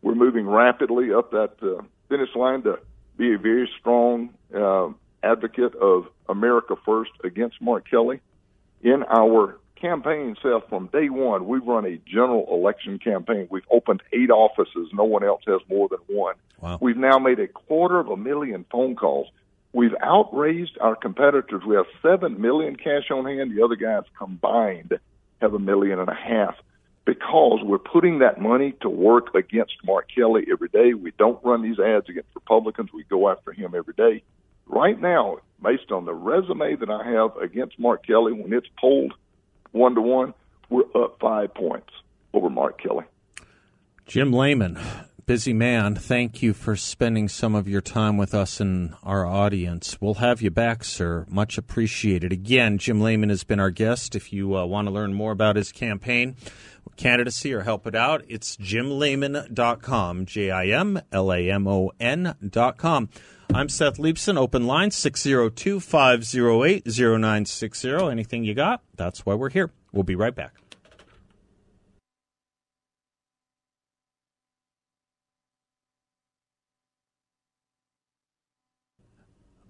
We're 0.00 0.14
moving 0.14 0.46
rapidly 0.46 1.12
up 1.12 1.32
that 1.32 1.56
uh, 1.62 1.82
finish 2.08 2.30
line 2.34 2.62
to 2.62 2.78
be 3.18 3.34
a 3.34 3.38
very 3.38 3.68
strong 3.78 4.30
uh, 4.54 4.88
advocate 5.22 5.74
of 5.74 6.06
America 6.26 6.74
First 6.86 7.10
against 7.22 7.60
Mark 7.60 7.84
Kelly. 7.90 8.20
In 8.80 9.02
our 9.02 9.58
campaign 9.80 10.36
says 10.42 10.62
from 10.68 10.88
day 10.88 11.08
one, 11.08 11.46
we've 11.46 11.66
run 11.66 11.84
a 11.84 11.96
general 12.08 12.46
election 12.50 12.98
campaign. 12.98 13.48
We've 13.50 13.66
opened 13.70 14.02
eight 14.12 14.30
offices. 14.30 14.88
No 14.92 15.04
one 15.04 15.24
else 15.24 15.42
has 15.46 15.60
more 15.68 15.88
than 15.88 16.00
one. 16.08 16.34
Wow. 16.60 16.78
We've 16.80 16.96
now 16.96 17.18
made 17.18 17.38
a 17.38 17.48
quarter 17.48 17.98
of 18.00 18.08
a 18.08 18.16
million 18.16 18.64
phone 18.70 18.96
calls. 18.96 19.28
We've 19.72 19.94
outraised 20.02 20.78
our 20.80 20.96
competitors. 20.96 21.62
We 21.66 21.76
have 21.76 21.86
seven 22.02 22.40
million 22.40 22.76
cash 22.76 23.10
on 23.10 23.26
hand. 23.26 23.54
The 23.54 23.62
other 23.62 23.76
guys 23.76 24.04
combined 24.18 24.98
have 25.40 25.52
a 25.52 25.58
million 25.58 25.98
and 25.98 26.08
a 26.08 26.14
half 26.14 26.54
because 27.04 27.60
we're 27.62 27.78
putting 27.78 28.20
that 28.20 28.40
money 28.40 28.74
to 28.80 28.88
work 28.88 29.34
against 29.34 29.74
Mark 29.84 30.08
Kelly 30.12 30.46
every 30.50 30.68
day. 30.68 30.94
We 30.94 31.12
don't 31.18 31.42
run 31.44 31.62
these 31.62 31.78
ads 31.78 32.08
against 32.08 32.30
Republicans. 32.34 32.90
We 32.92 33.04
go 33.04 33.30
after 33.30 33.52
him 33.52 33.74
every 33.76 33.94
day. 33.94 34.22
Right 34.66 35.00
now, 35.00 35.38
based 35.62 35.92
on 35.92 36.04
the 36.04 36.14
resume 36.14 36.76
that 36.76 36.90
I 36.90 37.08
have 37.12 37.36
against 37.36 37.78
Mark 37.78 38.04
Kelly, 38.04 38.32
when 38.32 38.52
it's 38.52 38.66
polled 38.80 39.14
one 39.72 39.94
to 39.94 40.00
one, 40.00 40.34
we're 40.68 40.84
up 40.94 41.18
five 41.20 41.54
points 41.54 41.90
over 42.32 42.50
Mark 42.50 42.80
Kelly. 42.80 43.04
Jim 44.06 44.32
Lamon, 44.32 44.78
busy 45.26 45.52
man, 45.52 45.96
thank 45.96 46.40
you 46.40 46.54
for 46.54 46.76
spending 46.76 47.28
some 47.28 47.54
of 47.54 47.66
your 47.68 47.80
time 47.80 48.16
with 48.16 48.34
us 48.34 48.60
and 48.60 48.94
our 49.02 49.26
audience. 49.26 50.00
We'll 50.00 50.14
have 50.14 50.40
you 50.40 50.50
back, 50.50 50.84
sir. 50.84 51.26
Much 51.28 51.58
appreciated. 51.58 52.32
Again, 52.32 52.78
Jim 52.78 53.00
Lamon 53.00 53.30
has 53.30 53.42
been 53.42 53.58
our 53.58 53.70
guest. 53.70 54.14
If 54.14 54.32
you 54.32 54.56
uh, 54.56 54.64
want 54.64 54.86
to 54.86 54.94
learn 54.94 55.12
more 55.12 55.32
about 55.32 55.56
his 55.56 55.72
campaign, 55.72 56.36
candidacy, 56.96 57.52
or 57.52 57.62
help 57.62 57.86
it 57.86 57.96
out, 57.96 58.24
it's 58.28 58.56
jimlamon.com, 58.56 60.26
J 60.26 60.50
I 60.52 60.66
M 60.66 61.00
L 61.10 61.32
A 61.32 61.50
M 61.50 61.66
O 61.66 61.90
N.com. 61.98 63.08
I'm 63.54 63.68
Seth 63.68 63.96
Leibsohn. 63.96 64.36
Open 64.36 64.66
line 64.66 64.90
602 64.90 65.80
508 65.80 66.86
0960. 66.86 67.90
Anything 68.10 68.44
you 68.44 68.54
got? 68.54 68.82
That's 68.96 69.24
why 69.24 69.34
we're 69.34 69.50
here. 69.50 69.70
We'll 69.92 70.02
be 70.02 70.16
right 70.16 70.34
back. 70.34 70.54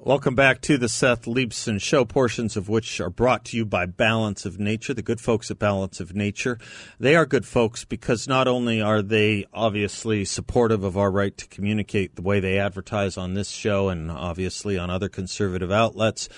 Welcome 0.06 0.36
back 0.36 0.60
to 0.60 0.78
the 0.78 0.88
Seth 0.88 1.24
Leibsohn 1.24 1.80
Show, 1.80 2.04
portions 2.04 2.56
of 2.56 2.68
which 2.68 3.00
are 3.00 3.10
brought 3.10 3.44
to 3.46 3.56
you 3.56 3.64
by 3.64 3.86
Balance 3.86 4.46
of 4.46 4.60
Nature, 4.60 4.94
the 4.94 5.02
good 5.02 5.20
folks 5.20 5.50
at 5.50 5.58
Balance 5.58 5.98
of 5.98 6.14
Nature. 6.14 6.60
They 7.00 7.16
are 7.16 7.26
good 7.26 7.44
folks 7.44 7.84
because 7.84 8.28
not 8.28 8.46
only 8.46 8.80
are 8.80 9.02
they 9.02 9.46
obviously 9.52 10.24
supportive 10.24 10.84
of 10.84 10.96
our 10.96 11.10
right 11.10 11.36
to 11.36 11.48
communicate 11.48 12.14
the 12.14 12.22
way 12.22 12.38
they 12.38 12.56
advertise 12.56 13.16
on 13.16 13.34
this 13.34 13.50
show 13.50 13.88
and 13.88 14.08
obviously 14.08 14.78
on 14.78 14.90
other 14.90 15.08
conservative 15.08 15.72
outlets, 15.72 16.28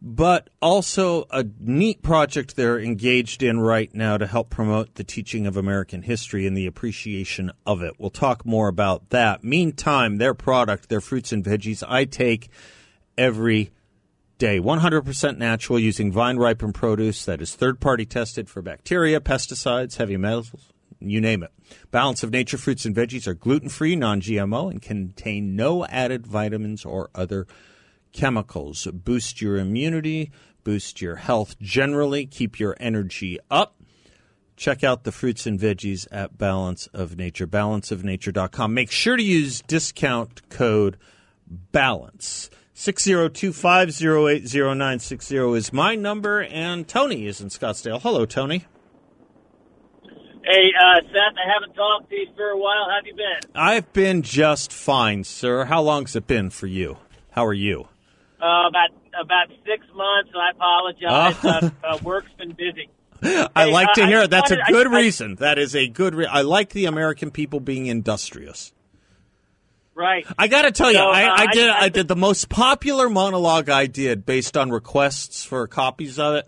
but 0.00 0.48
also 0.62 1.26
a 1.30 1.44
neat 1.60 2.00
project 2.00 2.56
they're 2.56 2.80
engaged 2.80 3.42
in 3.42 3.60
right 3.60 3.94
now 3.94 4.16
to 4.16 4.26
help 4.26 4.48
promote 4.48 4.94
the 4.94 5.04
teaching 5.04 5.46
of 5.46 5.58
American 5.58 6.00
history 6.00 6.46
and 6.46 6.56
the 6.56 6.64
appreciation 6.64 7.52
of 7.66 7.82
it. 7.82 7.92
We'll 7.98 8.08
talk 8.08 8.46
more 8.46 8.68
about 8.68 9.10
that. 9.10 9.44
Meantime, 9.44 10.16
their 10.16 10.32
product, 10.32 10.88
their 10.88 11.02
fruits 11.02 11.30
and 11.30 11.44
veggies, 11.44 11.82
I 11.86 12.06
take 12.06 12.48
every 13.18 13.70
day. 14.38 14.60
100% 14.60 15.36
natural 15.36 15.78
using 15.78 16.12
vine 16.12 16.38
ripened 16.38 16.74
produce 16.74 17.24
that 17.24 17.42
is 17.42 17.54
third 17.54 17.80
party 17.80 18.06
tested 18.06 18.48
for 18.48 18.62
bacteria, 18.62 19.20
pesticides, 19.20 19.96
heavy 19.96 20.16
metals, 20.16 20.72
you 21.00 21.20
name 21.20 21.42
it. 21.42 21.52
Balance 21.90 22.22
of 22.22 22.30
Nature 22.30 22.58
fruits 22.58 22.84
and 22.84 22.94
veggies 22.94 23.26
are 23.26 23.34
gluten 23.34 23.68
free, 23.68 23.94
non 23.94 24.20
GMO, 24.20 24.70
and 24.70 24.80
contain 24.80 25.54
no 25.54 25.84
added 25.86 26.26
vitamins 26.26 26.84
or 26.84 27.10
other 27.14 27.46
chemicals. 28.12 28.86
Boost 28.92 29.40
your 29.42 29.58
immunity, 29.58 30.30
boost 30.64 31.00
your 31.00 31.16
health 31.16 31.58
generally, 31.60 32.26
keep 32.26 32.58
your 32.58 32.76
energy 32.80 33.38
up. 33.50 33.74
Check 34.56 34.82
out 34.82 35.04
the 35.04 35.12
fruits 35.12 35.46
and 35.46 35.58
veggies 35.58 36.08
at 36.10 36.36
Balance 36.36 36.88
of 36.88 37.16
Nature, 37.16 37.46
balanceofnature.com. 37.46 38.74
Make 38.74 38.90
sure 38.90 39.16
to 39.16 39.22
use 39.22 39.62
discount 39.62 40.48
code 40.48 40.96
BALANCE. 41.46 42.50
602-508-0960 42.78 45.56
is 45.56 45.72
my 45.72 45.96
number, 45.96 46.42
and 46.42 46.86
Tony 46.86 47.26
is 47.26 47.40
in 47.40 47.48
Scottsdale. 47.48 48.00
Hello, 48.00 48.24
Tony. 48.24 48.66
Hey, 50.44 50.70
uh, 50.80 51.00
Seth, 51.02 51.34
I 51.36 51.50
haven't 51.52 51.74
talked 51.74 52.08
to 52.10 52.14
you 52.16 52.28
for 52.36 52.50
a 52.50 52.56
while. 52.56 52.86
How 52.88 52.94
have 52.96 53.04
you 53.06 53.16
been? 53.16 53.40
I've 53.54 53.92
been 53.92 54.22
just 54.22 54.72
fine, 54.72 55.24
sir. 55.24 55.64
How 55.64 55.82
long's 55.82 56.14
it 56.14 56.28
been 56.28 56.50
for 56.50 56.68
you? 56.68 56.98
How 57.32 57.44
are 57.46 57.52
you? 57.52 57.88
Uh, 58.40 58.68
about 58.68 58.90
about 59.20 59.48
six 59.66 59.84
months. 59.96 60.30
I 60.36 60.50
apologize. 60.52 61.44
Uh, 61.44 61.70
uh, 61.84 61.98
work's 62.04 62.30
been 62.38 62.52
busy. 62.52 62.88
I 63.20 63.48
Hey, 63.64 63.72
like 63.72 63.92
to 63.94 64.02
uh, 64.02 64.04
I 64.04 64.08
hear 64.08 64.20
it. 64.20 64.30
That's 64.30 64.52
a 64.52 64.54
wanted- 64.54 64.66
I- 64.68 64.70
good 64.70 64.86
I- 64.86 64.96
reason. 65.00 65.34
that 65.40 65.58
is 65.58 65.74
a 65.74 65.88
good. 65.88 66.14
Re- 66.14 66.26
I 66.26 66.42
like 66.42 66.70
the 66.70 66.84
American 66.84 67.32
people 67.32 67.58
being 67.58 67.86
industrious. 67.86 68.72
Right. 69.98 70.24
I 70.38 70.46
got 70.46 70.62
to 70.62 70.70
tell 70.70 70.92
you, 70.92 70.98
So, 70.98 71.08
I, 71.08 71.24
uh, 71.24 71.30
I 71.30 71.42
I- 71.42 71.46
did. 71.52 71.68
I- 71.68 71.80
I, 71.80 71.88
did 71.88 72.06
the 72.06 72.14
most 72.14 72.48
popular 72.48 73.10
monologue 73.10 73.68
I 73.68 73.86
did 73.86 74.24
based 74.24 74.56
on 74.56 74.70
requests 74.70 75.44
for 75.44 75.66
copies 75.66 76.20
of 76.20 76.36
it. 76.36 76.46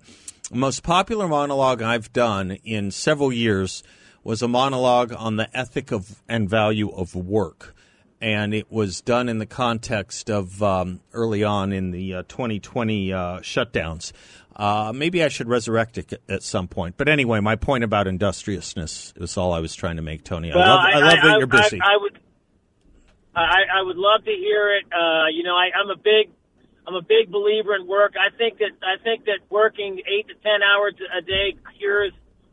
The 0.51 0.57
most 0.57 0.85
popular 0.85 1.27
monologue 1.27 1.83
I've 1.83 2.13
done 2.13 2.53
in 2.65 2.93
several 2.93 3.33
years 3.33 3.83
was 4.23 4.41
a 4.41 4.47
monologue 4.49 5.13
on 5.13 5.35
the 5.37 5.49
ethic 5.57 5.91
of 5.91 6.23
and 6.29 6.49
value 6.49 6.91
of 6.91 7.17
work, 7.17 7.75
and 8.21 8.55
it 8.55 8.71
was 8.71 9.01
done 9.01 9.29
in 9.29 9.39
the 9.39 9.47
context 9.47 10.31
of 10.31 10.63
um, 10.63 11.01
early 11.13 11.43
on 11.43 11.73
in 11.73 11.91
the 11.91 12.15
uh, 12.15 12.23
2020 12.29 13.13
uh, 13.13 13.19
shutdowns. 13.41 14.13
Uh, 14.55 14.93
maybe 14.95 15.25
I 15.25 15.29
should 15.29 15.49
resurrect 15.49 15.99
it 15.99 16.23
at 16.29 16.45
some 16.45 16.69
point. 16.69 16.97
But 16.97 17.09
anyway, 17.09 17.41
my 17.41 17.57
point 17.57 17.83
about 17.83 18.07
industriousness 18.07 19.13
is 19.17 19.37
all 19.37 19.53
I 19.53 19.59
was 19.61 19.75
trying 19.75 19.97
to 19.97 20.03
make, 20.03 20.23
Tony. 20.23 20.53
I 20.53 20.57
love, 20.57 20.81
I, 20.85 20.99
love 21.01 21.19
that 21.23 21.39
you're 21.39 21.47
busy. 21.47 21.81
I, 21.83 21.97
would. 21.97 22.19
I, 23.41 23.81
I 23.81 23.83
would 23.83 23.97
love 23.97 24.25
to 24.25 24.31
hear 24.31 24.75
it. 24.77 24.85
Uh, 24.93 25.27
you 25.33 25.43
know, 25.43 25.55
I, 25.57 25.71
I'm 25.79 25.91
a 25.91 25.97
big, 25.97 26.31
I'm 26.87 26.95
a 26.95 27.03
big 27.03 27.31
believer 27.31 27.75
in 27.75 27.87
work. 27.87 28.15
I 28.19 28.35
think 28.37 28.59
that 28.59 28.73
I 28.83 29.03
think 29.03 29.25
that 29.27 29.39
working 29.51 30.01
eight 30.07 30.29
to 30.29 30.35
ten 30.35 30.63
hours 30.63 30.95
a 31.17 31.21
day 31.23 31.57
cures 31.79 32.13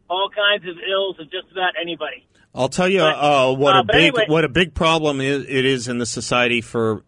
all 0.09 0.29
kinds 0.29 0.67
of 0.69 0.77
ills 0.77 1.19
of 1.19 1.29
just 1.31 1.51
about 1.51 1.73
anybody. 1.81 2.25
I'll 2.55 2.69
tell 2.69 2.87
you 2.89 2.99
But- 2.99 3.15
uh, 3.17 3.53
what 3.55 3.75
uh, 3.75 3.79
a 3.79 3.83
big 3.83 3.95
anyway- 3.95 4.25
what 4.27 4.45
a 4.45 4.49
big 4.49 4.73
problem 4.73 5.21
is, 5.21 5.45
it 5.47 5.65
is 5.65 5.87
in 5.87 5.97
the 5.99 6.05
society 6.05 6.61
for 6.61 7.03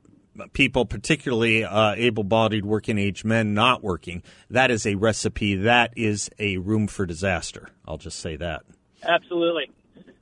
people, 0.54 0.86
particularly 0.86 1.66
uh, 1.66 1.96
able-bodied 1.98 2.64
working-age 2.66 3.26
men 3.26 3.54
not 3.54 3.84
working. 3.84 4.24
That 4.50 4.72
is 4.72 4.86
a 4.86 4.96
recipe. 4.96 5.56
That 5.56 5.94
is 5.98 6.30
a 6.40 6.58
room 6.58 6.88
for 6.88 7.06
disaster. 7.06 7.70
I'll 7.86 7.98
just 7.98 8.20
say 8.20 8.38
that. 8.38 8.62
Absolutely. 9.04 9.72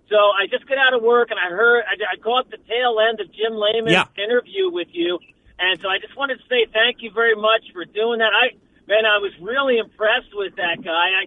So 0.10 0.16
I 0.16 0.48
just 0.48 0.68
got 0.68 0.78
out 0.78 0.94
of 0.96 1.04
work 1.04 1.32
and 1.32 1.40
I 1.40 1.50
heard 1.52 1.84
I, 1.84 1.96
I 2.16 2.18
caught 2.20 2.50
the 2.50 2.58
tail 2.64 2.96
end 3.04 3.20
of 3.20 3.28
Jim 3.32 3.54
Lamon's 3.60 3.92
Yeah. 3.92 4.08
interview 4.16 4.72
with 4.72 4.88
you, 4.92 5.20
and 5.60 5.80
so 5.82 5.90
I 5.90 6.00
just 6.00 6.16
wanted 6.16 6.40
to 6.40 6.46
say 6.48 6.66
thank 6.72 7.04
you 7.04 7.12
very 7.12 7.36
much 7.36 7.68
for 7.74 7.84
doing 7.84 8.20
that. 8.20 8.32
I 8.32 8.56
man, 8.88 9.04
I 9.06 9.20
was 9.20 9.36
really 9.42 9.78
impressed 9.78 10.32
with 10.34 10.56
that 10.56 10.80
guy. 10.80 11.08
I, 11.20 11.24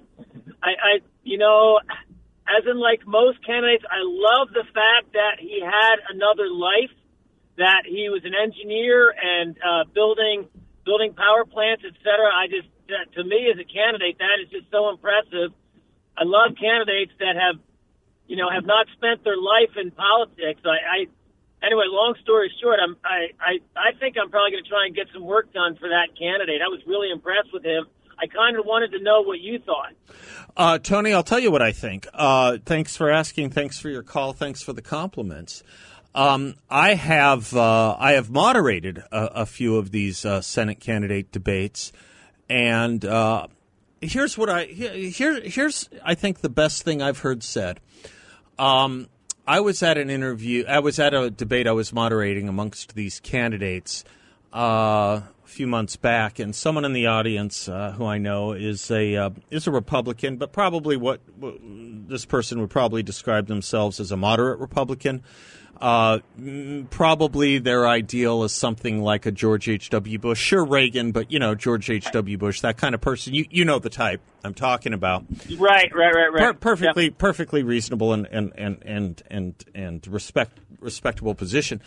I, 0.65 0.71
I 0.73 0.93
you 1.23 1.37
know, 1.37 1.79
as 2.49 2.65
in 2.65 2.81
like 2.81 3.07
most 3.07 3.45
candidates, 3.45 3.85
I 3.85 4.01
love 4.01 4.49
the 4.57 4.65
fact 4.73 5.13
that 5.13 5.37
he 5.39 5.61
had 5.61 5.97
another 6.09 6.49
life, 6.49 6.91
that 7.59 7.85
he 7.85 8.09
was 8.09 8.25
an 8.25 8.33
engineer 8.33 9.13
and 9.13 9.57
uh, 9.61 9.85
building 9.93 10.49
building 10.89 11.13
power 11.13 11.45
plants, 11.45 11.85
et 11.85 11.95
cetera. 12.01 12.33
I 12.33 12.49
just 12.49 12.69
that, 12.89 13.13
to 13.13 13.23
me 13.29 13.53
as 13.53 13.61
a 13.61 13.69
candidate, 13.69 14.17
that 14.19 14.41
is 14.43 14.49
just 14.49 14.73
so 14.73 14.89
impressive. 14.89 15.53
I 16.17 16.25
love 16.25 16.57
candidates 16.57 17.13
that 17.21 17.37
have 17.37 17.61
you 18.31 18.37
know, 18.37 18.49
have 18.49 18.65
not 18.65 18.87
spent 18.97 19.25
their 19.25 19.37
life 19.37 19.75
in 19.77 19.91
politics. 19.91 20.63
I, 20.65 20.79
I 21.03 21.67
anyway, 21.67 21.85
long 21.89 22.15
story 22.23 22.49
short, 22.63 22.79
I'm, 22.81 22.97
I, 23.05 23.35
I, 23.41 23.59
I 23.77 23.99
think 23.99 24.15
I'm 24.23 24.31
probably 24.31 24.53
going 24.53 24.63
to 24.63 24.71
try 24.71 24.87
and 24.87 24.95
get 24.95 25.09
some 25.13 25.25
work 25.25 25.53
done 25.53 25.75
for 25.75 25.89
that 25.89 26.17
candidate. 26.17 26.63
I 26.65 26.69
was 26.69 26.81
really 26.87 27.11
impressed 27.11 27.53
with 27.53 27.65
him. 27.65 27.87
I 28.17 28.29
kind 28.29 28.57
of 28.57 28.65
wanted 28.65 28.93
to 28.93 29.03
know 29.03 29.23
what 29.23 29.41
you 29.41 29.59
thought. 29.59 29.95
Uh, 30.57 30.79
Tony, 30.79 31.13
I'll 31.13 31.25
tell 31.25 31.41
you 31.41 31.51
what 31.51 31.61
I 31.61 31.73
think. 31.73 32.07
Uh, 32.15 32.59
thanks 32.65 32.97
for 32.97 33.11
asking. 33.11 33.51
Thanks 33.51 33.81
for 33.81 33.89
your 33.89 34.05
call. 34.05 34.33
Thanks 34.33 34.63
for 34.63 34.73
the 34.75 34.83
compliments. 34.83 35.65
Um, 36.15 36.55
I 36.69 36.95
have 36.95 37.55
uh, 37.55 37.97
I 37.99 38.13
have 38.13 38.31
moderated 38.31 38.99
a, 39.11 39.25
a 39.43 39.47
few 39.47 39.77
of 39.77 39.91
these 39.91 40.25
uh, 40.25 40.41
Senate 40.41 40.79
candidate 40.79 41.33
debates, 41.33 41.93
and 42.49 43.05
uh, 43.05 43.47
here's 44.01 44.37
what 44.37 44.51
I 44.51 44.65
here 44.65 45.41
here's 45.41 45.89
I 46.05 46.15
think 46.15 46.41
the 46.41 46.49
best 46.49 46.83
thing 46.83 47.01
I've 47.03 47.21
heard 47.21 47.43
said. 47.43 47.81
Um, 48.61 49.09
I 49.47 49.61
was 49.61 49.83
at 49.83 49.97
an 49.97 50.11
interview. 50.11 50.67
I 50.69 50.81
was 50.81 50.99
at 50.99 51.15
a 51.15 51.31
debate 51.31 51.67
I 51.67 51.73
was 51.73 51.95
moderating 51.95 52.47
amongst 52.47 52.95
these 52.95 53.19
candidates 53.19 54.05
uh, 54.55 55.23
a 55.23 55.47
few 55.47 55.67
months 55.67 55.97
back, 55.97 56.39
and 56.39 56.55
someone 56.55 56.85
in 56.85 56.93
the 56.93 57.07
audience 57.07 57.71
uh, 57.71 57.93
who 57.93 58.05
I 58.05 58.19
know 58.19 58.53
is 58.53 58.91
a 58.91 59.17
uh, 59.17 59.31
is 59.51 59.67
a 59.67 59.71
Republican, 59.71 60.37
but 60.37 60.53
probably 60.53 60.99
what, 60.99 61.23
what 61.39 61.55
this 61.63 62.27
person 62.27 62.61
would 62.61 62.69
probably 62.69 63.03
describe 63.03 63.47
themselves 63.47 63.99
as 63.99 64.13
a 64.13 64.17
moderate 64.17 64.59
Republican. 64.59 65.23
Uh, 65.81 66.19
probably 66.91 67.59
their 67.59 67.89
ideal 67.89 68.45
is 68.45 68.53
something 68.53 69.01
like 69.01 69.25
a 69.25 69.31
George 69.31 69.67
H.W. 69.67 70.19
Bush, 70.19 70.39
sure 70.39 70.63
Reagan, 70.63 71.11
but 71.13 71.33
you 71.33 71.39
know 71.39 71.55
George 71.55 71.89
H.W. 71.89 72.37
Bush, 72.37 72.61
that 72.61 72.77
kind 72.77 72.95
of 72.95 73.01
person. 73.01 73.33
You 73.33 73.47
you 73.51 73.65
know 73.65 73.79
the 73.79 73.89
type 73.89 74.21
I'm 74.45 74.53
talking 74.53 74.93
about. 74.93 75.25
Right, 75.59 75.91
right, 75.95 76.15
right, 76.15 76.33
right. 76.33 76.43
Per- 76.43 76.55
perfectly, 76.55 77.09
perfectly 77.09 77.63
reasonable 77.63 78.13
and 78.13 78.27
and 78.31 78.53
and 78.57 78.83
and 78.85 79.23
and, 79.31 79.65
and 79.75 80.07
respect 80.07 80.59
respectable 80.81 81.35
position. 81.35 81.81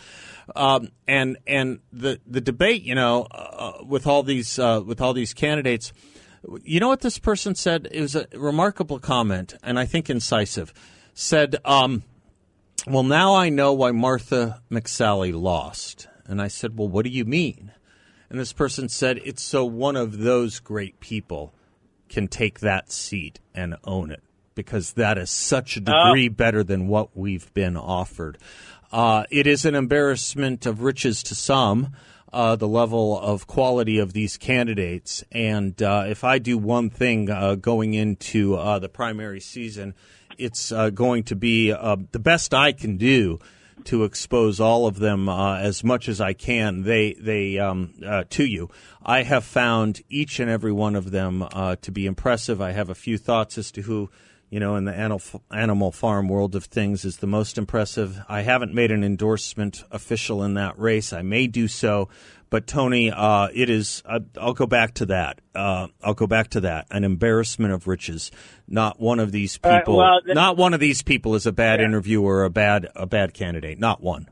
Um, 0.56 0.88
and 1.06 1.36
and 1.46 1.78
the 1.92 2.20
the 2.26 2.40
debate, 2.40 2.82
you 2.82 2.96
know, 2.96 3.28
uh, 3.30 3.84
with 3.86 4.08
all 4.08 4.24
these 4.24 4.58
uh, 4.58 4.82
with 4.84 5.00
all 5.00 5.12
these 5.12 5.34
candidates, 5.34 5.92
you 6.64 6.80
know 6.80 6.88
what 6.88 7.00
this 7.00 7.18
person 7.18 7.54
said? 7.54 7.88
It 7.92 8.00
was 8.00 8.16
a 8.16 8.26
remarkable 8.34 8.98
comment, 8.98 9.54
and 9.62 9.78
I 9.78 9.84
think 9.84 10.10
incisive. 10.10 10.72
Said, 11.16 11.56
um, 11.64 12.02
"Well, 12.86 13.02
now 13.02 13.34
I 13.34 13.48
know 13.48 13.72
why 13.72 13.92
Martha 13.92 14.62
McSally 14.70 15.32
lost." 15.32 16.08
And 16.26 16.40
I 16.40 16.48
said, 16.48 16.78
"Well, 16.78 16.88
what 16.88 17.04
do 17.04 17.10
you 17.10 17.24
mean?" 17.24 17.72
And 18.30 18.38
this 18.38 18.52
person 18.52 18.88
said, 18.88 19.20
"It's 19.24 19.42
so 19.42 19.64
one 19.64 19.96
of 19.96 20.18
those 20.18 20.58
great 20.58 21.00
people." 21.00 21.54
can 22.14 22.28
take 22.28 22.60
that 22.60 22.92
seat 22.92 23.40
and 23.54 23.76
own 23.84 24.10
it 24.10 24.22
because 24.54 24.92
that 24.92 25.18
is 25.18 25.30
such 25.30 25.76
a 25.76 25.80
degree 25.80 26.28
better 26.28 26.62
than 26.62 26.86
what 26.86 27.16
we've 27.16 27.52
been 27.54 27.76
offered. 27.76 28.38
Uh, 28.92 29.24
it 29.30 29.48
is 29.48 29.64
an 29.64 29.74
embarrassment 29.74 30.64
of 30.64 30.82
riches 30.82 31.24
to 31.24 31.34
some. 31.34 31.92
Uh, 32.32 32.56
the 32.56 32.68
level 32.68 33.18
of 33.20 33.46
quality 33.46 33.98
of 34.00 34.12
these 34.12 34.36
candidates, 34.36 35.22
and 35.30 35.80
uh, 35.80 36.04
if 36.08 36.24
I 36.24 36.38
do 36.38 36.58
one 36.58 36.90
thing 36.90 37.30
uh, 37.30 37.54
going 37.54 37.94
into 37.94 38.56
uh, 38.56 38.80
the 38.80 38.88
primary 38.88 39.38
season, 39.38 39.94
it's 40.38 40.72
uh, 40.72 40.90
going 40.90 41.24
to 41.24 41.36
be 41.36 41.72
uh, 41.72 41.96
the 42.12 42.18
best 42.18 42.54
I 42.54 42.72
can 42.72 42.96
do 42.96 43.38
to 43.84 44.04
expose 44.04 44.60
all 44.60 44.86
of 44.86 44.98
them 44.98 45.28
uh, 45.28 45.58
as 45.58 45.84
much 45.84 46.08
as 46.08 46.20
I 46.20 46.32
can. 46.32 46.82
They 46.82 47.14
they 47.14 47.58
um, 47.58 47.94
uh, 48.04 48.24
to 48.30 48.44
you. 48.44 48.70
I 49.04 49.22
have 49.22 49.44
found 49.44 50.02
each 50.08 50.40
and 50.40 50.50
every 50.50 50.72
one 50.72 50.96
of 50.96 51.10
them 51.10 51.42
uh, 51.42 51.76
to 51.82 51.92
be 51.92 52.06
impressive. 52.06 52.60
I 52.60 52.72
have 52.72 52.88
a 52.88 52.94
few 52.94 53.18
thoughts 53.18 53.58
as 53.58 53.70
to 53.72 53.82
who. 53.82 54.10
You 54.50 54.60
know, 54.60 54.76
in 54.76 54.84
the 54.84 54.94
animal, 54.94 55.42
animal 55.50 55.90
farm 55.90 56.28
world 56.28 56.54
of 56.54 56.66
things, 56.66 57.04
is 57.04 57.16
the 57.16 57.26
most 57.26 57.58
impressive. 57.58 58.20
I 58.28 58.42
haven't 58.42 58.72
made 58.72 58.92
an 58.92 59.02
endorsement 59.02 59.82
official 59.90 60.44
in 60.44 60.54
that 60.54 60.78
race. 60.78 61.12
I 61.12 61.22
may 61.22 61.48
do 61.48 61.66
so, 61.66 62.08
But 62.54 62.68
Tony, 62.68 63.10
uh, 63.10 63.48
it 63.52 63.68
is. 63.68 64.00
Uh, 64.06 64.20
I'll 64.40 64.52
go 64.52 64.68
back 64.68 64.94
to 64.94 65.06
that. 65.06 65.40
Uh, 65.56 65.88
I'll 66.04 66.14
go 66.14 66.28
back 66.28 66.50
to 66.50 66.60
that. 66.60 66.86
An 66.88 67.02
embarrassment 67.02 67.74
of 67.74 67.88
riches. 67.88 68.30
Not 68.68 69.00
one 69.00 69.18
of 69.18 69.32
these 69.32 69.58
people. 69.58 69.96
well, 69.96 70.20
th- 70.24 70.36
not 70.36 70.56
one 70.56 70.72
of 70.72 70.78
these 70.78 71.02
people 71.02 71.34
is 71.34 71.46
a 71.46 71.52
bad 71.52 71.80
interviewer 71.80 72.36
or 72.36 72.44
a 72.44 72.50
bad 72.50 72.86
a 72.94 73.06
bad 73.06 73.34
candidate. 73.34 73.80
Not 73.80 74.00
one. 74.00 74.28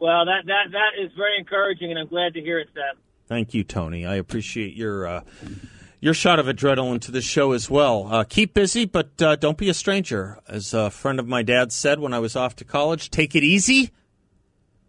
Well, 0.00 0.24
that 0.24 0.44
that 0.46 0.72
that 0.72 1.00
is 1.00 1.12
very 1.16 1.38
encouraging, 1.38 1.90
and 1.90 2.00
I'm 2.00 2.08
glad 2.08 2.34
to 2.34 2.40
hear 2.40 2.58
it, 2.58 2.66
Seth. 2.74 3.00
Thank 3.28 3.54
you, 3.54 3.62
Tony. 3.62 4.04
I 4.04 4.16
appreciate 4.16 4.74
your 4.74 5.06
uh, 5.06 5.20
your 6.00 6.14
shot 6.14 6.40
of 6.40 6.46
adrenaline 6.46 7.00
to 7.02 7.12
the 7.12 7.22
show 7.22 7.52
as 7.52 7.70
well. 7.70 8.08
Uh, 8.10 8.24
keep 8.24 8.54
busy, 8.54 8.86
but 8.86 9.22
uh, 9.22 9.36
don't 9.36 9.56
be 9.56 9.68
a 9.68 9.74
stranger. 9.74 10.40
As 10.48 10.74
a 10.74 10.90
friend 10.90 11.20
of 11.20 11.28
my 11.28 11.44
dad 11.44 11.70
said 11.70 12.00
when 12.00 12.12
I 12.12 12.18
was 12.18 12.34
off 12.34 12.56
to 12.56 12.64
college, 12.64 13.08
take 13.08 13.36
it 13.36 13.44
easy, 13.44 13.92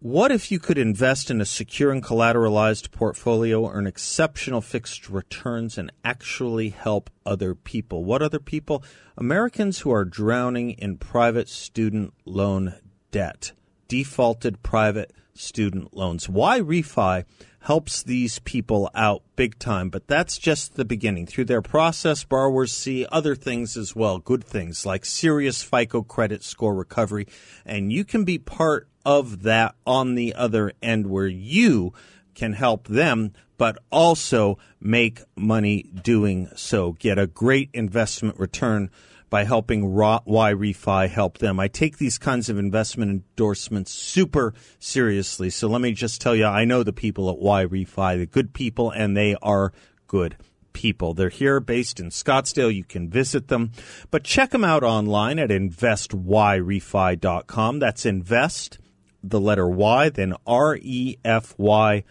What 0.00 0.30
if 0.30 0.52
you 0.52 0.60
could 0.60 0.78
invest 0.78 1.28
in 1.28 1.40
a 1.40 1.44
secure 1.44 1.90
and 1.90 2.00
collateralized 2.00 2.92
portfolio, 2.92 3.68
earn 3.68 3.88
exceptional 3.88 4.60
fixed 4.60 5.10
returns, 5.10 5.76
and 5.76 5.90
actually 6.04 6.68
help 6.68 7.10
other 7.26 7.56
people? 7.56 8.04
What 8.04 8.22
other 8.22 8.38
people? 8.38 8.84
Americans 9.16 9.80
who 9.80 9.90
are 9.90 10.04
drowning 10.04 10.70
in 10.70 10.98
private 10.98 11.48
student 11.48 12.14
loan 12.24 12.74
debt, 13.10 13.50
defaulted 13.88 14.62
private 14.62 15.12
student 15.34 15.92
loans. 15.96 16.28
YRefy 16.28 17.24
helps 17.62 18.04
these 18.04 18.38
people 18.38 18.88
out 18.94 19.24
big 19.34 19.58
time, 19.58 19.90
but 19.90 20.06
that's 20.06 20.38
just 20.38 20.76
the 20.76 20.84
beginning. 20.84 21.26
Through 21.26 21.46
their 21.46 21.60
process, 21.60 22.22
borrowers 22.22 22.72
see 22.72 23.04
other 23.10 23.34
things 23.34 23.76
as 23.76 23.96
well, 23.96 24.20
good 24.20 24.44
things 24.44 24.86
like 24.86 25.04
serious 25.04 25.64
FICO 25.64 26.02
credit 26.02 26.44
score 26.44 26.76
recovery, 26.76 27.26
and 27.66 27.92
you 27.92 28.04
can 28.04 28.22
be 28.22 28.38
part 28.38 28.88
of 29.08 29.42
that 29.42 29.74
on 29.86 30.14
the 30.16 30.34
other 30.34 30.70
end 30.82 31.06
where 31.06 31.26
you 31.26 31.94
can 32.34 32.52
help 32.52 32.86
them 32.88 33.32
but 33.56 33.78
also 33.90 34.58
make 34.82 35.22
money 35.34 35.82
doing 35.82 36.46
so. 36.54 36.92
Get 36.92 37.18
a 37.18 37.26
great 37.26 37.70
investment 37.72 38.38
return 38.38 38.90
by 39.30 39.44
helping 39.44 39.92
YRefy 39.92 41.08
help 41.08 41.38
them. 41.38 41.58
I 41.58 41.68
take 41.68 41.96
these 41.96 42.18
kinds 42.18 42.50
of 42.50 42.58
investment 42.58 43.10
endorsements 43.10 43.92
super 43.92 44.52
seriously. 44.78 45.48
So 45.48 45.68
let 45.68 45.80
me 45.80 45.92
just 45.92 46.20
tell 46.20 46.36
you, 46.36 46.44
I 46.44 46.66
know 46.66 46.82
the 46.82 46.92
people 46.92 47.30
at 47.30 47.38
YRefy, 47.38 48.18
the 48.18 48.26
good 48.26 48.52
people, 48.52 48.90
and 48.90 49.16
they 49.16 49.36
are 49.40 49.72
good 50.06 50.36
people. 50.74 51.14
They're 51.14 51.30
here 51.30 51.60
based 51.60 51.98
in 51.98 52.10
Scottsdale. 52.10 52.74
You 52.74 52.84
can 52.84 53.08
visit 53.08 53.48
them, 53.48 53.72
but 54.10 54.22
check 54.22 54.50
them 54.50 54.64
out 54.64 54.84
online 54.84 55.38
at 55.38 55.48
investyrefy.com. 55.48 57.78
That's 57.78 58.06
invest, 58.06 58.78
the 59.22 59.40
letter 59.40 59.68
Y, 59.68 60.08
then 60.08 60.34
R 60.46 60.78
E 60.80 61.16
F 61.24 61.54
Y 61.58 62.04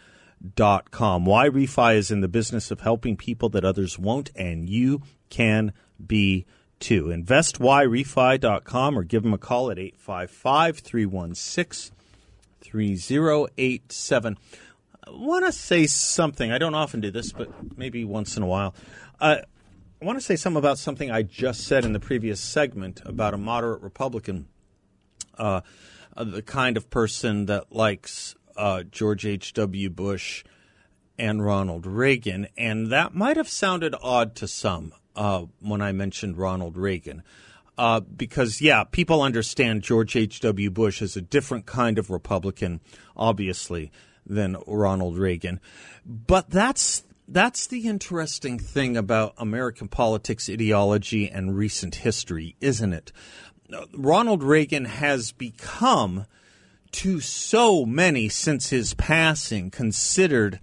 dot 0.56 0.91
com. 0.91 1.26
YRefy 1.26 1.96
is 1.96 2.12
in 2.12 2.22
the 2.22 2.28
business 2.28 2.72
of 2.72 2.82
helping 2.82 3.17
people 3.17 3.50
that 3.50 3.65
others 3.65 3.98
won't, 3.98 4.32
and 4.36 4.70
you 4.70 5.02
can 5.30 5.74
be 6.06 6.46
too. 6.80 7.06
InvestYRefy.com 7.06 8.98
or 8.98 9.04
give 9.04 9.24
them 9.24 9.34
a 9.34 9.38
call 9.38 9.72
at 9.72 9.80
855 9.80 10.80
316 10.80 11.96
3087. 12.62 14.38
I 15.06 15.10
want 15.12 15.46
to 15.46 15.52
say 15.52 15.88
something. 15.88 16.52
I 16.52 16.58
don't 16.58 16.76
often 16.76 17.00
do 17.00 17.12
this, 17.12 17.32
but 17.32 17.50
maybe 17.78 18.04
once 18.04 18.36
in 18.36 18.43
a 18.43 18.48
while. 18.48 18.76
Uh, 19.20 19.38
I 20.02 20.06
want 20.06 20.20
to 20.20 20.24
say 20.26 20.36
something 20.36 20.60
about 20.60 20.78
something 20.78 21.10
I 21.10 21.24
just 21.24 21.62
said 21.62 21.86
in 21.86 21.93
the 21.93 22.00
previous 22.00 22.39
segment 22.39 23.02
about 23.06 23.34
a 23.34 23.38
moderate 23.38 23.82
Republican, 23.82 24.48
uh, 25.38 25.62
uh, 26.17 26.23
the 26.23 26.41
kind 26.41 26.75
of 26.77 26.89
person 26.89 27.45
that 27.45 27.71
likes 27.71 28.36
uh, 28.58 28.84
George 28.84 29.25
H.W. 29.25 29.89
Bush 29.91 30.43
and 31.17 31.45
Ronald 31.45 31.86
Reagan. 31.86 32.47
And 32.58 32.88
that 32.88 33.13
might 33.13 33.38
have 33.38 33.47
sounded 33.47 33.95
odd 34.01 34.36
to 34.38 34.47
some 34.47 34.93
uh, 35.15 35.45
when 35.60 35.82
I 35.82 35.91
mentioned 35.91 36.38
Ronald 36.38 36.75
Reagan. 36.75 37.23
Uh, 37.77 37.99
because, 37.99 38.60
yeah, 38.60 38.84
people 38.84 39.21
understand 39.21 39.84
George 39.84 40.15
H.W. 40.15 40.71
Bush 40.71 41.01
as 41.01 41.15
a 41.15 41.21
different 41.21 41.67
kind 41.67 41.99
of 41.99 42.10
Republican, 42.10 42.82
obviously, 43.15 43.91
than 44.25 44.58
Ronald 44.65 45.17
Reagan. 45.17 45.60
But 46.03 46.49
that's 46.49 47.03
that's 47.27 47.67
the 47.67 47.88
interesting 47.88 48.58
thing 48.58 48.95
about 48.95 49.34
American 49.38 49.89
politics 49.89 50.49
ideology 50.49 51.30
and 51.30 51.58
recent 51.58 51.95
history, 51.95 52.56
isn't 52.62 52.93
it? 52.93 53.12
Ronald 53.93 54.43
Reagan 54.43 54.86
has 54.86 55.32
become, 55.32 56.25
to 56.91 57.19
so 57.19 57.86
many 57.86 58.30
since 58.30 58.69
his 58.69 58.93
passing, 58.93 59.69
considered 59.69 60.60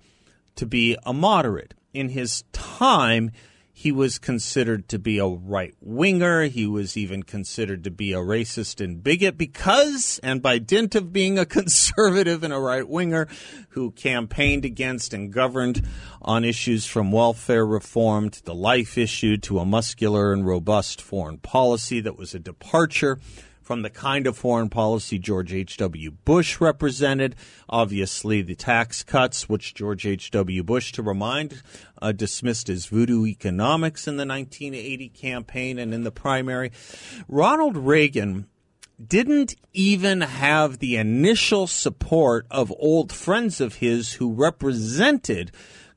to 0.57 0.67
be 0.67 0.97
a 1.05 1.13
moderate. 1.13 1.75
In 1.93 2.09
his 2.09 2.43
time, 2.53 3.31
he 3.77 3.91
was 3.91 4.19
considered 4.19 4.89
to 4.89 5.01
be 5.01 5.19
a 5.19 5.27
right 5.27 5.75
winger. 5.81 6.45
He 6.45 6.65
was 6.65 6.97
even 6.97 7.25
considered 7.25 7.83
to 7.85 7.91
be 7.91 8.13
a 8.13 8.19
racist 8.19 8.83
and 8.83 9.03
bigot 9.03 9.37
because, 9.37 10.21
and 10.23 10.41
by 10.41 10.59
dint 10.59 10.95
of 10.95 11.13
being 11.13 11.41
a 11.41 11.45
conservative 11.59 12.45
and 12.45 12.53
a 12.53 12.59
right 12.61 12.89
winger 12.89 13.27
who 13.71 13.91
campaigned 13.91 14.65
against 14.65 15.13
and 15.13 15.33
governed 15.33 15.85
on 16.23 16.45
issues 16.45 16.87
from 16.87 17.11
welfare 17.11 17.67
reform 17.67 18.31
to 18.31 18.45
the 18.45 18.55
life 18.55 18.97
issue 18.97 19.37
to 19.39 19.59
a 19.59 19.67
muscular 19.67 20.33
and 20.33 20.47
robust 20.47 21.03
foreign 21.03 21.39
policy 21.39 22.01
that 22.01 22.17
was 22.17 22.33
a 22.33 22.39
departure 22.39 23.19
from 23.65 23.81
the 23.81 23.91
kind 23.91 24.27
of 24.27 24.37
foreign 24.37 24.69
policy 24.69 25.19
George 25.19 25.53
H.W. 25.53 26.11
Bush 26.25 26.61
represented. 26.61 27.35
Obviously, 27.69 28.43
the 28.43 28.55
tax 28.55 29.03
cuts, 29.03 29.49
which 29.49 29.75
George 29.75 30.07
H.W. 30.07 30.63
Bush, 30.63 30.93
to 30.93 31.03
remind, 31.03 31.63
uh, 32.01 32.13
dismissed 32.13 32.69
as 32.69 32.87
voodoo 32.87 33.25
economics 33.25 34.07
in 34.07 34.19
the 34.19 34.27
1980 34.27 35.09
campaign 35.09 35.79
and 35.79 35.95
in 35.95 36.05
the 36.05 36.13
primary. 36.13 36.71
Ronald 37.27 37.79
Reagan 37.79 38.47
didn't 39.05 39.57
even 39.73 40.21
have 40.21 40.79
the 40.79 40.97
initial 40.97 41.67
support 41.67 42.47
of 42.51 42.73
old 42.79 43.11
friends 43.13 43.61
of 43.61 43.77
his 43.77 44.13
who 44.13 44.33
represented 44.33 45.51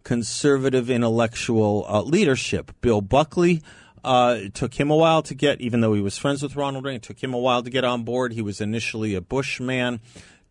conservative 0.04 0.90
intellectual 0.90 1.86
uh, 1.90 2.02
leadership. 2.02 2.72
Bill 2.80 3.02
Buckley 3.02 3.62
uh, 4.08 4.36
it 4.36 4.54
took 4.54 4.74
him 4.74 4.90
a 4.90 4.96
while 4.96 5.22
to 5.24 5.36
get, 5.36 5.60
even 5.60 5.82
though 5.82 5.94
he 5.94 6.02
was 6.02 6.18
friends 6.18 6.42
with 6.42 6.56
Ronald 6.56 6.86
Reagan, 6.86 6.98
it 6.98 7.04
took 7.04 7.22
him 7.22 7.34
a 7.34 7.38
while 7.38 7.62
to 7.62 7.70
get 7.70 7.84
on 7.84 8.04
board. 8.04 8.32
He 8.32 8.42
was 8.42 8.62
initially 8.62 9.14
a 9.16 9.22
Bush 9.22 9.60
man. 9.60 10.00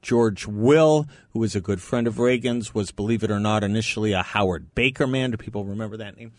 George 0.03 0.47
Will, 0.47 1.07
who 1.31 1.41
was 1.41 1.57
a 1.57 1.61
good 1.61 1.81
friend 1.81 2.07
of 2.07 2.19
Reagan's, 2.19 2.75
was, 2.75 2.91
believe 2.91 3.25
it 3.25 3.31
or 3.31 3.41
not, 3.41 3.65
initially 3.65 4.13
a 4.13 4.23
Howard 4.23 4.75
Baker 4.75 5.07
man. 5.07 5.31
Do 5.31 5.39
people 5.39 5.65
remember 5.65 5.97
that 5.97 6.17
name? 6.17 6.33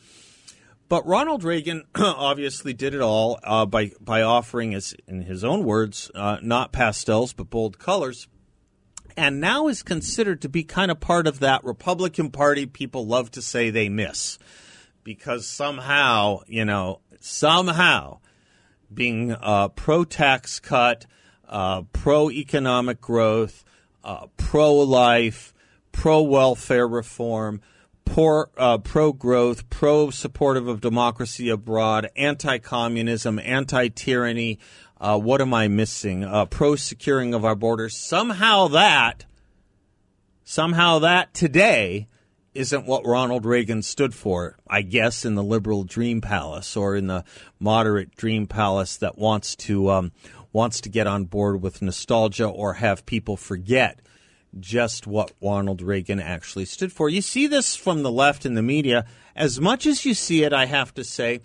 But 0.90 1.06
Ronald 1.06 1.44
Reagan 1.44 1.84
obviously 1.96 2.74
did 2.74 2.94
it 2.94 3.02
all 3.02 3.40
uh, 3.44 3.66
by 3.66 3.92
by 4.00 4.22
offering, 4.22 4.74
as 4.74 4.96
in 5.08 5.24
his 5.24 5.44
own 5.44 5.66
words, 5.66 6.12
uh, 6.16 6.38
not 6.42 6.72
pastels 6.72 7.34
but 7.34 7.50
bold 7.50 7.78
colors, 7.80 8.28
and 9.18 9.42
now 9.42 9.68
is 9.68 9.84
considered 9.84 10.42
to 10.44 10.50
be 10.50 10.64
kind 10.64 10.92
of 10.92 11.00
part 11.00 11.28
of 11.28 11.40
that 11.40 11.64
Republican 11.64 12.30
Party 12.30 12.66
people 12.66 13.06
love 13.06 13.32
to 13.32 13.42
say 13.42 13.70
they 13.70 13.90
miss, 13.90 14.38
because 15.08 15.48
somehow 15.48 16.42
you 16.48 16.66
know 16.66 17.00
somehow 17.22 18.20
being 18.94 19.32
uh, 19.32 19.70
pro 19.70 20.04
tax 20.04 20.60
cut, 20.60 21.06
uh, 21.48 21.84
pro 21.94 22.30
economic 22.30 23.00
growth, 23.00 23.64
uh, 24.04 24.28
pro 24.36 24.76
life, 24.76 25.54
pro 25.94 26.22
welfare 26.22 26.86
reform, 26.86 27.62
uh, 28.58 28.78
pro 28.80 29.14
growth, 29.14 29.70
pro 29.70 30.10
supportive 30.10 30.68
of 30.68 30.82
democracy 30.82 31.48
abroad, 31.48 32.10
anti 32.18 32.58
communism, 32.58 33.40
anti 33.40 33.88
tyranny. 33.88 34.60
Uh, 35.00 35.18
what 35.18 35.40
am 35.40 35.54
I 35.54 35.70
missing? 35.70 36.26
Uh, 36.26 36.46
pro 36.46 36.76
securing 36.76 37.34
of 37.34 37.46
our 37.46 37.56
borders. 37.56 37.96
Somehow 37.96 38.68
that, 38.70 39.26
somehow 40.44 41.00
that 41.00 41.34
today 41.34 42.08
isn't 42.58 42.88
what 42.88 43.06
Ronald 43.06 43.46
Reagan 43.46 43.84
stood 43.84 44.16
for, 44.16 44.58
I 44.68 44.82
guess, 44.82 45.24
in 45.24 45.36
the 45.36 45.44
liberal 45.44 45.84
dream 45.84 46.22
palace 46.22 46.76
or 46.76 46.96
in 46.96 47.06
the 47.06 47.24
moderate 47.60 48.16
dream 48.16 48.48
palace 48.48 48.98
that 48.98 49.18
wants 49.18 49.56
to 49.58 49.92
um, 49.92 50.12
wants 50.52 50.82
to 50.82 50.90
get 50.90 51.06
on 51.06 51.26
board 51.26 51.62
with 51.62 51.84
nostalgia 51.84 52.48
or 52.48 52.74
have 52.74 53.06
people 53.06 53.38
forget 53.38 54.00
just 54.60 55.06
what 55.06 55.34
Ronald 55.40 55.84
Reagan 55.84 56.20
actually 56.20 56.66
stood 56.66 56.92
for. 56.92 57.10
You 57.10 57.22
see 57.22 57.46
this 57.46 57.76
from 57.76 58.02
the 58.02 58.12
left 58.12 58.44
in 58.44 58.56
the 58.56 58.64
media 58.64 59.06
as 59.36 59.62
much 59.62 59.86
as 59.86 60.04
you 60.04 60.16
see 60.16 60.44
it, 60.44 60.52
I 60.52 60.66
have 60.66 60.96
to 60.96 61.04
say, 61.04 61.42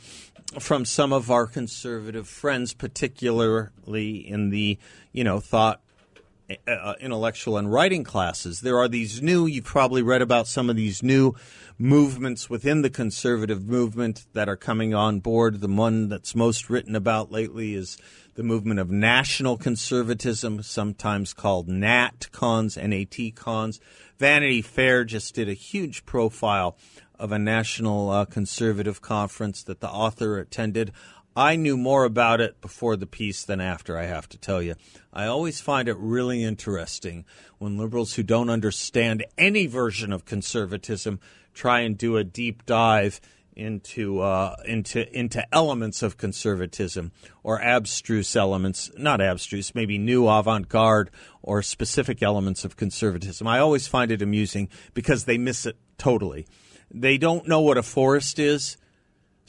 from 0.59 0.87
some 0.87 1.13
of 1.13 1.31
our 1.31 1.47
conservative 1.47 2.27
friends, 2.27 2.73
particularly 2.73 4.17
in 4.17 4.49
the, 4.49 4.79
you 5.13 5.25
know, 5.25 5.41
thought 5.41 5.83
uh, 6.67 6.95
intellectual 7.01 7.57
and 7.57 7.73
writing 7.73 8.05
classes. 8.05 8.61
There 8.61 8.79
are 8.79 8.89
these 8.89 9.23
new, 9.23 9.47
you've 9.47 9.65
probably 9.65 10.03
read 10.03 10.23
about 10.23 10.47
some 10.47 10.71
of 10.71 10.77
these 10.77 11.03
new 11.03 11.35
movements 11.79 12.49
within 12.49 12.83
the 12.83 12.91
conservative 12.91 13.67
movement 13.67 14.27
that 14.33 14.49
are 14.49 14.57
coming 14.57 14.95
on 14.95 15.21
board. 15.21 15.61
The 15.61 15.69
one 15.69 16.09
that's 16.09 16.35
most 16.35 16.71
written 16.71 16.95
about 16.95 17.33
lately 17.33 17.75
is 17.75 17.99
the 18.35 18.43
movement 18.43 18.81
of 18.81 18.91
national 18.91 19.57
conservatism, 19.59 20.63
sometimes 20.63 21.35
called 21.35 21.69
NAT 21.69 22.29
cons, 22.33 22.77
NAT 22.77 23.35
cons. 23.35 23.81
Vanity 24.19 24.63
Fair 24.63 25.05
just 25.05 25.35
did 25.35 25.49
a 25.49 25.55
huge 25.55 26.07
profile 26.07 26.77
of 27.19 27.33
a 27.33 27.39
national 27.39 28.11
uh, 28.11 28.25
conservative 28.25 29.01
conference 29.01 29.63
that 29.63 29.81
the 29.81 29.89
author 29.89 30.39
attended. 30.39 30.93
I 31.35 31.57
knew 31.57 31.77
more 31.77 32.05
about 32.05 32.41
it 32.41 32.61
before 32.61 32.97
the 32.97 33.07
piece 33.07 33.45
than 33.45 33.61
after, 33.61 33.97
I 33.97 34.05
have 34.05 34.29
to 34.31 34.39
tell 34.39 34.61
you. 34.61 34.75
I 35.13 35.27
always 35.27 35.61
find 35.61 35.89
it 35.89 35.97
really 35.99 36.45
interesting 36.45 37.25
when 37.59 37.79
liberals 37.79 38.15
who 38.15 38.23
don't 38.23 38.51
understand 38.51 39.25
any 39.39 39.67
version 39.67 40.13
of 40.13 40.27
conservatism 40.27 41.21
try 41.55 41.81
and 41.81 41.97
do 41.97 42.17
a 42.17 42.25
deep 42.25 42.67
dive 42.67 43.21
into 43.55 44.21
uh, 44.21 44.57
into 44.65 45.07
into 45.17 45.47
elements 45.55 46.03
of 46.03 46.17
conservatism 46.17 47.13
or 47.43 47.61
abstruse 47.61 48.35
elements, 48.35 48.91
not 48.97 49.21
abstruse, 49.21 49.75
maybe 49.75 49.99
new 49.99 50.27
avant-garde 50.27 51.11
or 51.43 51.63
specific 51.63 52.23
elements 52.23 52.65
of 52.65 52.77
conservatism. 52.77 53.47
I 53.47 53.59
always 53.59 53.87
find 53.87 54.11
it 54.11 54.23
amusing 54.23 54.69
because 54.95 55.25
they 55.25 55.39
miss 55.39 55.67
it 55.67 55.77
totally. 55.99 56.47
They 56.91 57.19
don't 57.19 57.49
know 57.49 57.61
what 57.61 57.79
a 57.79 57.83
forest 57.83 58.39
is 58.39 58.77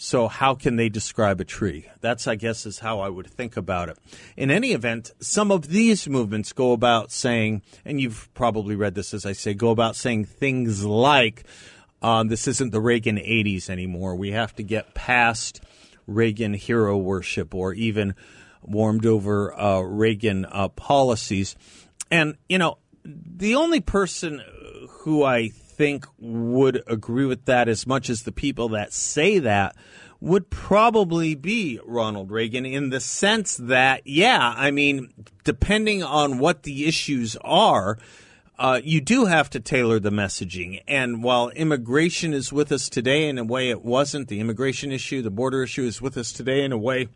so, 0.04 0.28
how 0.28 0.54
can 0.54 0.76
they 0.76 0.90
describe 0.90 1.40
a 1.40 1.46
tree? 1.46 1.86
That's, 2.02 2.28
I 2.28 2.36
guess, 2.36 2.66
is 2.66 2.80
how 2.80 3.00
I 3.00 3.08
would 3.08 3.26
think 3.26 3.56
about 3.56 3.88
it. 3.88 3.98
In 4.36 4.52
any 4.52 4.74
event, 4.74 5.12
some 5.22 5.50
of 5.50 5.70
these 5.70 6.10
movements 6.10 6.52
go 6.52 6.74
about 6.74 7.10
saying, 7.10 7.62
and 7.86 8.02
you've 8.02 8.30
probably 8.34 8.76
read 8.76 8.96
this 8.96 9.14
as 9.14 9.26
I 9.26 9.32
say, 9.32 9.54
go 9.54 9.70
about 9.70 9.96
saying 9.96 10.26
things 10.26 10.84
like, 10.84 11.46
um, 12.02 12.28
this 12.28 12.50
isn't 12.50 12.72
the 12.74 12.82
Reagan 12.82 13.16
80s 13.16 13.70
anymore. 13.70 14.18
We 14.18 14.32
have 14.32 14.54
to 14.56 14.64
get 14.64 14.94
past 14.94 15.62
Reagan 16.06 16.54
hero 16.54 16.98
worship 16.98 17.56
or 17.56 17.74
even 17.74 18.14
warmed 18.62 19.06
over 19.06 19.58
uh, 19.58 19.80
Reagan 19.80 20.46
uh, 20.52 20.68
policies. 20.68 21.56
And, 22.12 22.36
you 22.50 22.58
know, 22.58 22.78
the 23.06 23.56
only 23.56 23.80
person 23.80 24.42
who 24.90 25.24
I 25.24 25.54
think 25.84 26.08
would 26.18 26.82
agree 26.88 27.26
with 27.26 27.44
that 27.44 27.68
as 27.68 27.86
much 27.86 28.10
as 28.10 28.24
the 28.24 28.32
people 28.32 28.70
that 28.70 28.94
say 28.94 29.38
that 29.38 29.76
would 30.22 30.50
probably 30.50 31.36
be 31.36 31.78
Ronald 31.84 32.32
Reagan 32.32 32.66
in 32.66 32.90
the 32.90 33.02
sense 33.02 33.58
that, 33.58 34.08
yeah, 34.08 34.54
I 34.56 34.72
mean, 34.72 35.14
depending 35.44 36.02
on 36.02 36.40
what 36.40 36.64
the 36.64 36.86
issues 36.86 37.36
are, 37.42 37.98
uh, 38.58 38.80
you 38.82 39.02
do 39.02 39.26
have 39.26 39.50
to 39.50 39.60
tailor 39.60 40.00
the 40.00 40.10
messaging. 40.10 40.82
And 40.88 41.22
while 41.22 41.50
immigration 41.50 42.34
is 42.34 42.54
with 42.54 42.72
us 42.72 42.88
today 42.88 43.28
in 43.28 43.38
a 43.38 43.44
way 43.44 43.70
it 43.70 43.84
wasn't, 43.84 44.30
the 44.30 44.40
immigration 44.40 44.90
issue, 44.94 45.22
the 45.22 45.30
border 45.30 45.64
issue 45.64 45.84
is 45.84 46.02
with 46.02 46.16
us 46.16 46.32
today 46.32 46.64
in 46.64 46.72
a 46.72 46.78
way 46.78 47.10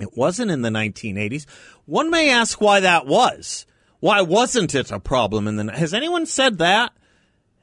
it 0.00 0.16
wasn't 0.16 0.50
in 0.50 0.62
the 0.62 0.68
1980s. 0.68 1.46
One 1.86 2.10
may 2.10 2.28
ask 2.28 2.60
why 2.60 2.80
that 2.80 3.06
was. 3.06 3.66
Why 4.00 4.20
wasn't 4.20 4.74
it 4.74 4.90
a 4.90 4.98
problem 4.98 5.46
in 5.46 5.54
the? 5.54 5.72
Has 5.72 5.94
anyone 5.94 6.26
said 6.26 6.58
that? 6.58 6.92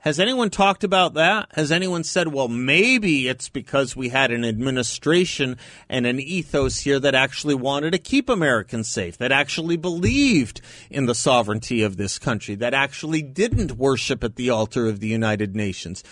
Has 0.02 0.20
anyone 0.20 0.50
talked 0.50 0.84
about 0.84 1.14
that? 1.14 1.50
Has 1.52 1.72
anyone 1.72 2.04
said, 2.04 2.30
well, 2.30 2.48
maybe 2.48 3.28
it's 3.28 3.50
because 3.50 3.96
we 3.96 4.10
had 4.10 4.32
an 4.32 4.44
administration 4.44 5.58
and 5.88 6.08
an 6.08 6.20
ethos 6.20 6.80
here 6.80 7.00
that 7.00 7.14
actually 7.14 7.54
wanted 7.54 7.92
to 7.92 8.00
keep 8.00 8.28
Americans 8.28 8.88
safe, 8.88 9.20
that 9.20 9.32
actually 9.32 9.78
believed 9.78 10.60
in 10.90 11.06
the 11.06 11.14
sovereignty 11.14 11.84
of 11.84 11.98
this 11.98 12.18
country, 12.18 12.56
that 12.56 12.74
actually 12.74 13.22
didn't 13.22 13.74
worship 13.74 14.24
at 14.24 14.38
the 14.38 14.50
altar 14.50 14.88
of 14.88 15.02
the 15.02 15.08
United 15.08 15.56
Nations? 15.56 16.04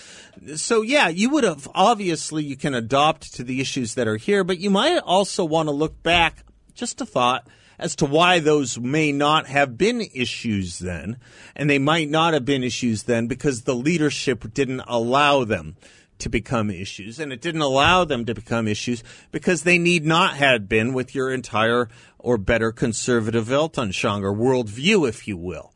So, 0.56 0.84
yeah, 0.84 1.08
you 1.08 1.32
would 1.32 1.44
have 1.44 1.68
obviously, 1.74 2.44
you 2.44 2.58
can 2.58 2.76
adopt 2.76 3.34
to 3.34 3.44
the 3.44 3.60
issues 3.60 3.96
that 3.96 4.08
are 4.08 4.18
here, 4.18 4.44
but 4.44 4.60
you 4.60 4.70
might 4.70 5.00
also 5.00 5.44
want 5.44 5.68
to 5.68 5.74
look 5.74 6.04
back, 6.04 6.44
just 6.76 7.02
a 7.02 7.08
thought, 7.08 7.48
as 7.80 7.96
to 7.96 8.06
why 8.06 8.40
those 8.40 8.78
may 8.78 9.12
not 9.12 9.48
have 9.48 9.78
been 9.78 10.02
issues 10.14 10.80
then. 10.80 11.18
And 11.56 11.70
they 11.70 11.80
might 11.80 12.10
not 12.10 12.34
have 12.34 12.46
been 12.46 12.64
issues 12.64 13.04
then 13.04 13.28
because 13.28 13.62
the 13.62 13.76
leadership 13.76 14.54
didn't 14.54 14.82
allow 14.82 15.46
them 15.46 15.78
to 16.20 16.30
become 16.30 16.70
issues. 16.70 17.20
And 17.20 17.32
it 17.32 17.42
didn't 17.42 17.62
allow 17.62 18.04
them 18.04 18.26
to 18.26 18.36
become 18.36 18.68
issues 18.68 19.04
because 19.32 19.64
they 19.64 19.80
need 19.80 20.06
not 20.06 20.36
had 20.36 20.68
been 20.68 20.94
with 20.94 21.16
your 21.16 21.32
entire 21.32 21.88
or 22.18 22.38
better 22.38 22.74
conservative 22.74 23.48
Weltanschauung 23.48 24.22
or 24.24 24.34
worldview, 24.34 25.08
if 25.08 25.28
you 25.28 25.38
will. 25.38 25.74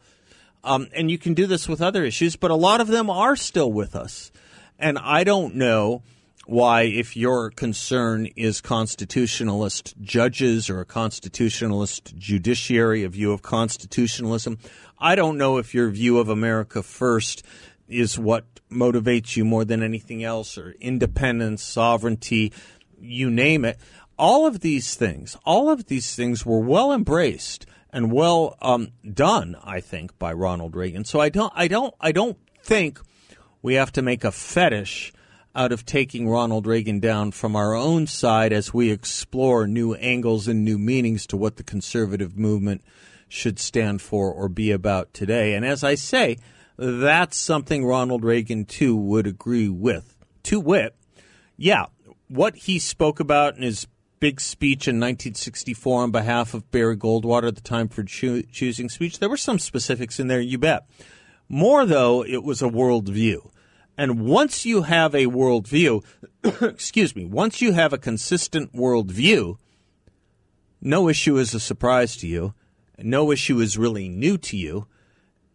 Um, 0.65 0.89
and 0.93 1.09
you 1.09 1.17
can 1.17 1.33
do 1.33 1.45
this 1.45 1.67
with 1.67 1.81
other 1.81 2.03
issues, 2.03 2.35
but 2.35 2.51
a 2.51 2.55
lot 2.55 2.81
of 2.81 2.87
them 2.87 3.09
are 3.09 3.35
still 3.35 3.71
with 3.71 3.95
us. 3.95 4.31
And 4.77 4.97
I 4.97 5.23
don't 5.23 5.55
know 5.55 6.03
why, 6.45 6.81
if 6.83 7.15
your 7.15 7.49
concern 7.51 8.27
is 8.35 8.59
constitutionalist 8.59 9.95
judges 10.01 10.69
or 10.69 10.81
a 10.81 10.85
constitutionalist 10.85 12.15
judiciary, 12.17 13.03
a 13.03 13.09
view 13.09 13.31
of 13.31 13.41
constitutionalism, 13.41 14.57
I 14.99 15.15
don't 15.15 15.37
know 15.37 15.57
if 15.57 15.73
your 15.73 15.89
view 15.89 16.19
of 16.19 16.29
America 16.29 16.83
first 16.83 17.43
is 17.87 18.19
what 18.19 18.45
motivates 18.69 19.37
you 19.37 19.45
more 19.45 19.63
than 19.63 19.81
anything 19.83 20.23
else, 20.23 20.57
or 20.57 20.75
independence, 20.81 21.63
sovereignty, 21.63 22.51
you 22.99 23.29
name 23.29 23.63
it. 23.63 23.77
All 24.17 24.45
of 24.45 24.59
these 24.59 24.95
things, 24.95 25.37
all 25.45 25.69
of 25.69 25.85
these 25.85 26.15
things 26.15 26.45
were 26.45 26.59
well 26.59 26.91
embraced 26.91 27.65
and 27.91 28.11
well 28.11 28.57
um, 28.61 28.89
done, 29.13 29.55
I 29.63 29.79
think, 29.79 30.17
by 30.19 30.33
Ronald 30.33 30.75
Reagan. 30.75 31.05
So 31.05 31.19
I 31.19 31.29
don't, 31.29 31.53
I 31.55 31.67
don't, 31.67 31.93
I 32.01 32.11
don't 32.11 32.37
think 32.61 32.99
we 33.61 33.75
have 33.75 33.91
to 33.93 34.01
make 34.01 34.23
a 34.23 34.31
fetish 34.31 35.13
out 35.55 35.71
of 35.71 35.85
taking 35.85 36.27
Ronald 36.27 36.65
Reagan 36.65 36.99
down 36.99 37.31
from 37.31 37.55
our 37.55 37.75
own 37.75 38.07
side 38.07 38.51
as 38.51 38.73
we 38.73 38.91
explore 38.91 39.67
new 39.67 39.93
angles 39.95 40.47
and 40.47 40.65
new 40.65 40.77
meanings 40.77 41.27
to 41.27 41.37
what 41.37 41.57
the 41.57 41.63
conservative 41.63 42.37
movement 42.37 42.83
should 43.27 43.59
stand 43.59 44.01
for 44.01 44.31
or 44.31 44.49
be 44.49 44.71
about 44.71 45.13
today. 45.13 45.53
And 45.53 45.65
as 45.65 45.83
I 45.83 45.95
say, 45.95 46.37
that's 46.77 47.37
something 47.37 47.85
Ronald 47.85 48.23
Reagan 48.23 48.65
too 48.65 48.95
would 48.95 49.27
agree 49.27 49.69
with. 49.69 50.15
To 50.43 50.59
wit, 50.59 50.95
yeah, 51.55 51.85
what 52.27 52.55
he 52.55 52.79
spoke 52.79 53.19
about 53.19 53.55
in 53.55 53.63
his 53.63 53.87
big 54.19 54.41
speech 54.41 54.87
in 54.87 54.95
1964 54.95 56.03
on 56.03 56.11
behalf 56.11 56.53
of 56.53 56.69
Barry 56.71 56.97
Goldwater 56.97 57.47
at 57.47 57.55
the 57.55 57.61
time 57.61 57.87
for 57.87 58.03
cho- 58.03 58.41
choosing 58.41 58.89
speech, 58.89 59.19
there 59.19 59.29
were 59.29 59.37
some 59.37 59.59
specifics 59.59 60.19
in 60.19 60.27
there, 60.27 60.41
you 60.41 60.57
bet. 60.57 60.87
More, 61.47 61.85
though, 61.85 62.23
it 62.25 62.43
was 62.43 62.61
a 62.61 62.69
worldview. 62.69 63.49
And 63.97 64.25
once 64.25 64.65
you 64.65 64.83
have 64.83 65.13
a 65.13 65.27
worldview, 65.27 66.03
excuse 66.61 67.15
me, 67.15 67.25
once 67.25 67.61
you 67.61 67.73
have 67.73 67.93
a 67.93 67.97
consistent 67.97 68.73
worldview, 68.73 69.57
no 70.81 71.09
issue 71.09 71.37
is 71.37 71.53
a 71.53 71.59
surprise 71.59 72.17
to 72.17 72.27
you. 72.27 72.53
No 72.97 73.31
issue 73.31 73.59
is 73.59 73.77
really 73.77 74.09
new 74.09 74.37
to 74.39 74.57
you. 74.57 74.87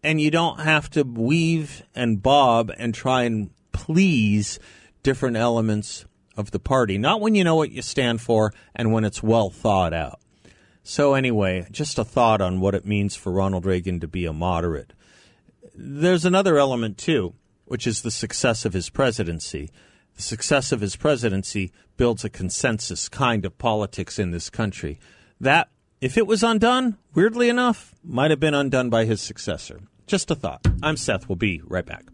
And 0.03 0.20
you 0.20 0.31
don't 0.31 0.61
have 0.61 0.88
to 0.90 1.03
weave 1.03 1.83
and 1.94 2.22
bob 2.22 2.70
and 2.79 2.94
try 2.94 3.24
and 3.24 3.51
please 3.72 4.61
different 5.03 5.37
elements 5.37 6.05
of 6.37 6.53
the 6.53 6.61
party. 6.61 6.98
Not 6.98 7.20
when 7.20 7.35
you 7.35 7.42
know 7.42 7.57
what 7.57 7.72
you 7.72 7.83
stand 7.83 8.20
for 8.20 8.53
and 8.74 8.92
when 8.92 9.05
it's 9.05 9.22
well 9.22 9.51
thought 9.51 9.92
out. 9.92 10.20
So, 10.85 11.14
anyway, 11.14 11.66
just 11.70 11.98
a 11.98 12.05
thought 12.05 12.40
on 12.40 12.61
what 12.61 12.74
it 12.74 12.87
means 12.87 13.14
for 13.14 13.33
Ronald 13.33 13.66
Reagan 13.66 14.01
to 14.01 14.09
be 14.09 14.24
a 14.24 14.33
moderate. 14.33 14.94
There's 15.74 16.24
another 16.24 16.57
element, 16.57 16.96
too 16.96 17.35
which 17.68 17.87
is 17.87 18.02
the 18.02 18.11
success 18.11 18.64
of 18.64 18.72
his 18.72 18.90
presidency. 18.90 19.70
The 20.16 20.22
success 20.22 20.72
of 20.72 20.81
his 20.81 20.96
presidency 20.96 21.70
builds 21.96 22.24
a 22.24 22.31
consensus 22.31 23.09
kind 23.09 23.44
of 23.44 23.59
politics 23.59 24.18
in 24.18 24.31
this 24.31 24.50
country. 24.50 24.98
That, 25.40 25.68
if 26.00 26.18
it 26.18 26.26
was 26.26 26.42
undone, 26.42 26.98
weirdly 27.14 27.48
enough, 27.48 27.94
might 28.02 28.31
have 28.31 28.40
been 28.40 28.54
undone 28.54 28.90
by 28.90 29.04
his 29.04 29.20
successor. 29.20 29.81
Just 30.07 30.31
a 30.31 30.35
thought. 30.35 30.66
I'm 30.83 30.96
Seth. 30.96 31.28
We'll 31.28 31.37
be 31.37 31.61
right 31.64 31.85
back. 31.85 32.04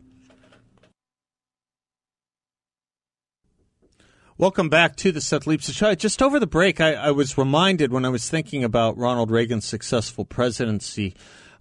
Welcome 4.37 4.69
back 4.69 4.97
to 4.97 5.13
the 5.13 5.21
Seth 5.21 5.45
Leibsohn 5.45 5.75
Show. 5.75 5.95
Just 5.95 6.21
over 6.21 6.41
the 6.41 6.47
break, 6.47 6.81
I, 6.81 6.95
I, 6.95 7.11
was 7.13 7.39
reminded 7.39 7.93
when 7.93 8.05
I 8.05 8.09
was 8.09 8.29
thinking 8.29 8.65
about 8.65 8.99
Ronald 8.99 9.31
Reagan's 9.31 9.65
successful 9.65 10.25
presidency 10.25 11.15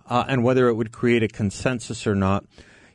uh, 0.09 0.23
and 0.27 0.43
whether 0.43 0.67
it 0.67 0.73
would 0.73 0.91
create 0.91 1.21
a 1.21 1.27
consensus 1.27 2.07
or 2.07 2.15
not 2.15 2.45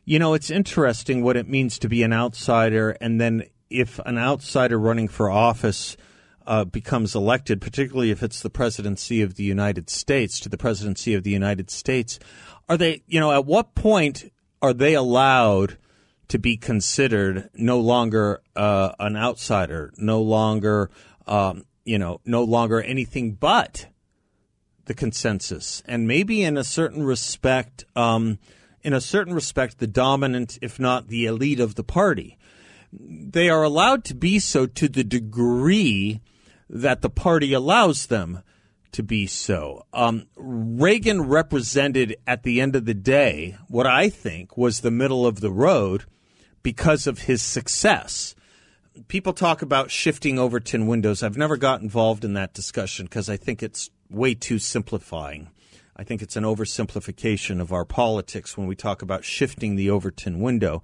you 0.09 0.18
know, 0.18 0.32
it's 0.32 0.48
interesting 0.48 1.22
what 1.22 1.36
it 1.36 1.46
means 1.46 1.78
to 1.78 1.86
be 1.86 2.02
an 2.02 2.14
outsider, 2.14 2.96
and 2.98 3.20
then 3.20 3.44
if 3.68 3.98
an 4.06 4.16
outsider 4.16 4.78
running 4.78 5.06
for 5.06 5.28
office 5.28 5.98
uh, 6.46 6.64
becomes 6.64 7.14
elected, 7.14 7.61
particularly 7.61 8.11
if 8.11 8.22
it's 8.22 8.40
the 8.40 8.48
presidency 8.48 9.20
of 9.20 9.34
the 9.34 9.42
United 9.42 9.90
States, 9.90 10.40
to 10.40 10.48
the 10.48 10.56
presidency 10.56 11.12
of 11.12 11.24
the 11.24 11.30
United 11.30 11.70
States, 11.70 12.18
are 12.70 12.78
they, 12.78 13.02
you 13.06 13.20
know, 13.20 13.32
at 13.32 13.44
what 13.44 13.74
point 13.74 14.32
are 14.62 14.72
they 14.72 14.94
allowed 14.94 15.76
to 16.28 16.38
be 16.38 16.56
considered 16.56 17.50
no 17.52 17.78
longer 17.78 18.40
uh, 18.56 18.92
an 18.98 19.14
outsider, 19.14 19.92
no 19.98 20.22
longer, 20.22 20.90
um, 21.26 21.66
you 21.84 21.98
know, 21.98 22.18
no 22.24 22.44
longer 22.44 22.80
anything 22.80 23.32
but 23.32 23.88
the 24.86 24.94
consensus, 24.94 25.82
and 25.84 26.09
maybe 26.09 26.42
in 26.42 26.56
a 26.56 26.64
certain 26.64 27.02
respect, 27.02 27.84
um, 27.94 28.38
in 28.83 28.93
a 28.93 29.01
certain 29.01 29.35
respect, 29.35 29.79
the 29.79 29.87
dominant, 29.87 30.59
if 30.62 30.79
not 30.79 31.09
the 31.09 31.26
elite 31.26 31.61
of 31.61 31.74
the 31.74 31.85
party. 31.85 32.39
They 32.93 33.49
are 33.51 33.62
allowed 33.62 34.05
to 34.05 34.14
be 34.14 34.39
so 34.39 34.66
to 34.66 34.89
the 34.89 35.05
degree 35.05 36.20
that 36.70 37.03
the 37.03 37.11
party 37.11 37.53
allows 37.53 38.07
them 38.07 38.43
to 38.93 39.03
be 39.03 39.26
so. 39.26 39.85
Um, 39.93 40.26
Reagan 40.37 41.22
represented, 41.22 42.16
at 42.26 42.43
the 42.43 42.61
end 42.61 42.74
of 42.76 42.85
the 42.85 42.95
day, 42.95 43.57
what 43.68 43.87
I 43.87 44.09
think 44.09 44.57
was 44.57 44.81
the 44.81 44.91
middle 44.91 45.26
of 45.26 45.41
the 45.41 45.51
road 45.51 46.05
because 46.62 47.07
of 47.07 47.20
his 47.20 47.43
success. 47.43 48.35
People 49.07 49.33
talk 49.33 49.62
about 49.62 49.91
shifting 49.91 50.39
over 50.39 50.57
Overton 50.57 50.87
windows. 50.87 51.22
I've 51.22 51.37
never 51.37 51.57
got 51.57 51.83
involved 51.83 52.24
in 52.24 52.33
that 52.35 52.55
discussion 52.55 53.07
because 53.07 53.29
I 53.29 53.37
think 53.37 53.62
it's 53.62 53.91
way 54.11 54.35
too 54.35 54.59
simplifying. 54.59 55.51
I 55.99 56.05
think 56.05 56.22
it's 56.22 56.36
an 56.36 56.44
oversimplification 56.44 57.61
of 57.61 57.72
our 57.72 57.84
politics 57.84 58.57
when 58.57 58.68
we 58.68 58.76
talk 58.76 59.03
about 59.03 59.24
shifting 59.24 59.74
the 59.74 59.90
Overton 59.90 60.38
window. 60.38 60.82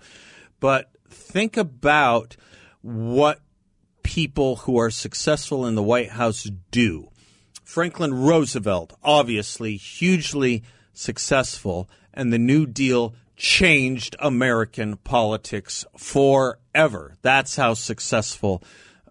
But 0.58 0.90
think 1.08 1.56
about 1.56 2.36
what 2.82 3.40
people 4.02 4.56
who 4.56 4.76
are 4.76 4.90
successful 4.90 5.66
in 5.66 5.76
the 5.76 5.82
White 5.82 6.10
House 6.10 6.50
do. 6.70 7.10
Franklin 7.62 8.12
Roosevelt, 8.12 8.92
obviously 9.02 9.76
hugely 9.76 10.64
successful, 10.92 11.88
and 12.12 12.32
the 12.32 12.38
New 12.38 12.66
Deal 12.66 13.14
changed 13.36 14.16
American 14.18 14.96
politics 14.98 15.84
forever. 15.96 17.14
That's 17.22 17.56
how 17.56 17.74
successful 17.74 18.62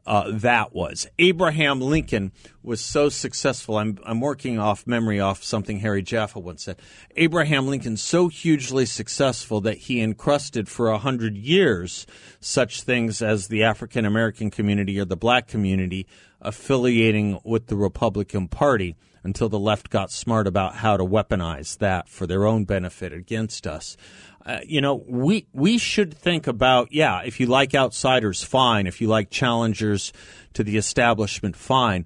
uh, 0.06 0.32
that 0.32 0.74
was. 0.74 1.08
Abraham 1.18 1.80
Lincoln 1.80 2.32
was 2.62 2.82
so 2.82 3.10
successful. 3.10 3.78
I'm, 3.78 3.97
I'm 4.06 4.20
working 4.20 4.60
off 4.60 4.86
memory 4.86 5.20
off 5.20 5.43
something 5.43 5.80
Harry 5.80 6.01
Jaffa 6.01 6.39
once 6.39 6.64
said. 6.64 6.78
Abraham 7.16 7.68
Lincoln 7.68 7.97
so 7.97 8.28
hugely 8.28 8.86
successful 8.86 9.62
that 9.62 9.78
he 9.78 10.01
encrusted 10.01 10.68
for 10.68 10.89
a 10.89 10.97
hundred 10.97 11.38
years 11.38 12.06
such 12.39 12.82
things 12.82 13.22
as 13.22 13.47
the 13.47 13.64
African 13.64 14.06
American 14.06 14.51
community 14.51 14.99
or 14.99 15.06
the 15.06 15.18
black 15.18 15.47
community 15.47 16.08
affiliating 16.41 17.39
with 17.43 17.68
the 17.68 17.76
Republican 17.76 18.47
Party 18.47 18.95
until 19.24 19.47
the 19.47 19.60
left 19.60 19.89
got 19.89 20.12
smart 20.12 20.47
about 20.47 20.76
how 20.76 20.97
to 20.97 21.06
weaponize 21.06 21.78
that 21.78 22.10
for 22.10 22.28
their 22.28 22.45
own 22.45 22.66
benefit 22.66 23.14
against 23.14 23.66
us. 23.66 23.95
Uh, 24.46 24.60
you 24.66 24.82
know, 24.82 25.04
we 25.08 25.48
we 25.54 25.78
should 25.78 26.14
think 26.14 26.48
about 26.48 26.91
yeah, 26.91 27.22
if 27.24 27.39
you 27.39 27.46
like 27.46 27.74
outsiders, 27.74 28.44
fine. 28.44 28.88
If 28.88 29.00
you 29.00 29.08
like 29.08 29.30
challengers 29.30 30.12
to 30.54 30.64
the 30.64 30.78
establishment, 30.78 31.56
fine. 31.56 32.06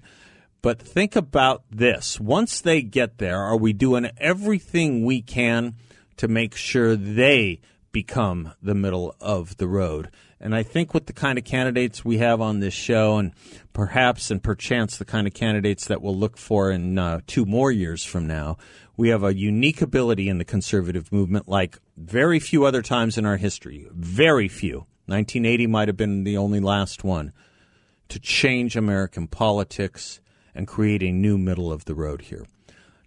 But 0.62 0.80
think 0.80 1.16
about 1.16 1.64
this. 1.70 2.18
Once 2.20 2.60
they 2.60 2.82
get 2.82 3.18
there, 3.18 3.38
are 3.38 3.56
we 3.56 3.72
doing 3.72 4.10
everything 4.18 5.04
we 5.04 5.22
can 5.22 5.74
to 6.16 6.28
make 6.28 6.54
sure 6.54 6.96
they 6.96 7.60
become 7.92 8.52
the 8.62 8.74
middle 8.74 9.14
of 9.20 9.56
the 9.56 9.68
road? 9.68 10.10
And 10.40 10.54
I 10.54 10.62
think 10.62 10.94
with 10.94 11.06
the 11.06 11.12
kind 11.12 11.38
of 11.38 11.44
candidates 11.44 12.04
we 12.04 12.18
have 12.18 12.40
on 12.40 12.60
this 12.60 12.74
show, 12.74 13.18
and 13.18 13.32
perhaps 13.72 14.30
and 14.30 14.42
perchance 14.42 14.96
the 14.96 15.04
kind 15.04 15.26
of 15.26 15.34
candidates 15.34 15.86
that 15.86 16.00
we'll 16.00 16.16
look 16.16 16.36
for 16.36 16.70
in 16.70 16.98
uh, 16.98 17.20
two 17.26 17.44
more 17.44 17.72
years 17.72 18.04
from 18.04 18.26
now, 18.26 18.56
we 18.96 19.08
have 19.08 19.24
a 19.24 19.34
unique 19.34 19.82
ability 19.82 20.28
in 20.28 20.38
the 20.38 20.44
conservative 20.44 21.12
movement 21.12 21.48
like 21.48 21.78
very 21.98 22.38
few 22.38 22.64
other 22.64 22.80
times 22.80 23.18
in 23.18 23.26
our 23.26 23.36
history. 23.36 23.88
Very 23.92 24.48
few. 24.48 24.86
1980 25.06 25.66
might 25.66 25.88
have 25.88 25.96
been 25.96 26.24
the 26.24 26.36
only 26.36 26.60
last 26.60 27.02
one 27.02 27.32
to 28.08 28.18
change 28.18 28.76
American 28.76 29.26
politics 29.26 30.20
and 30.54 30.68
create 30.68 31.02
a 31.02 31.10
new 31.10 31.36
middle 31.36 31.72
of 31.72 31.84
the 31.86 31.94
road 31.94 32.22
here. 32.22 32.46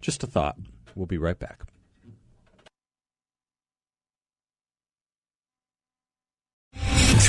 Just 0.00 0.22
a 0.22 0.26
thought. 0.26 0.56
We'll 0.94 1.06
be 1.06 1.18
right 1.18 1.38
back. 1.38 1.62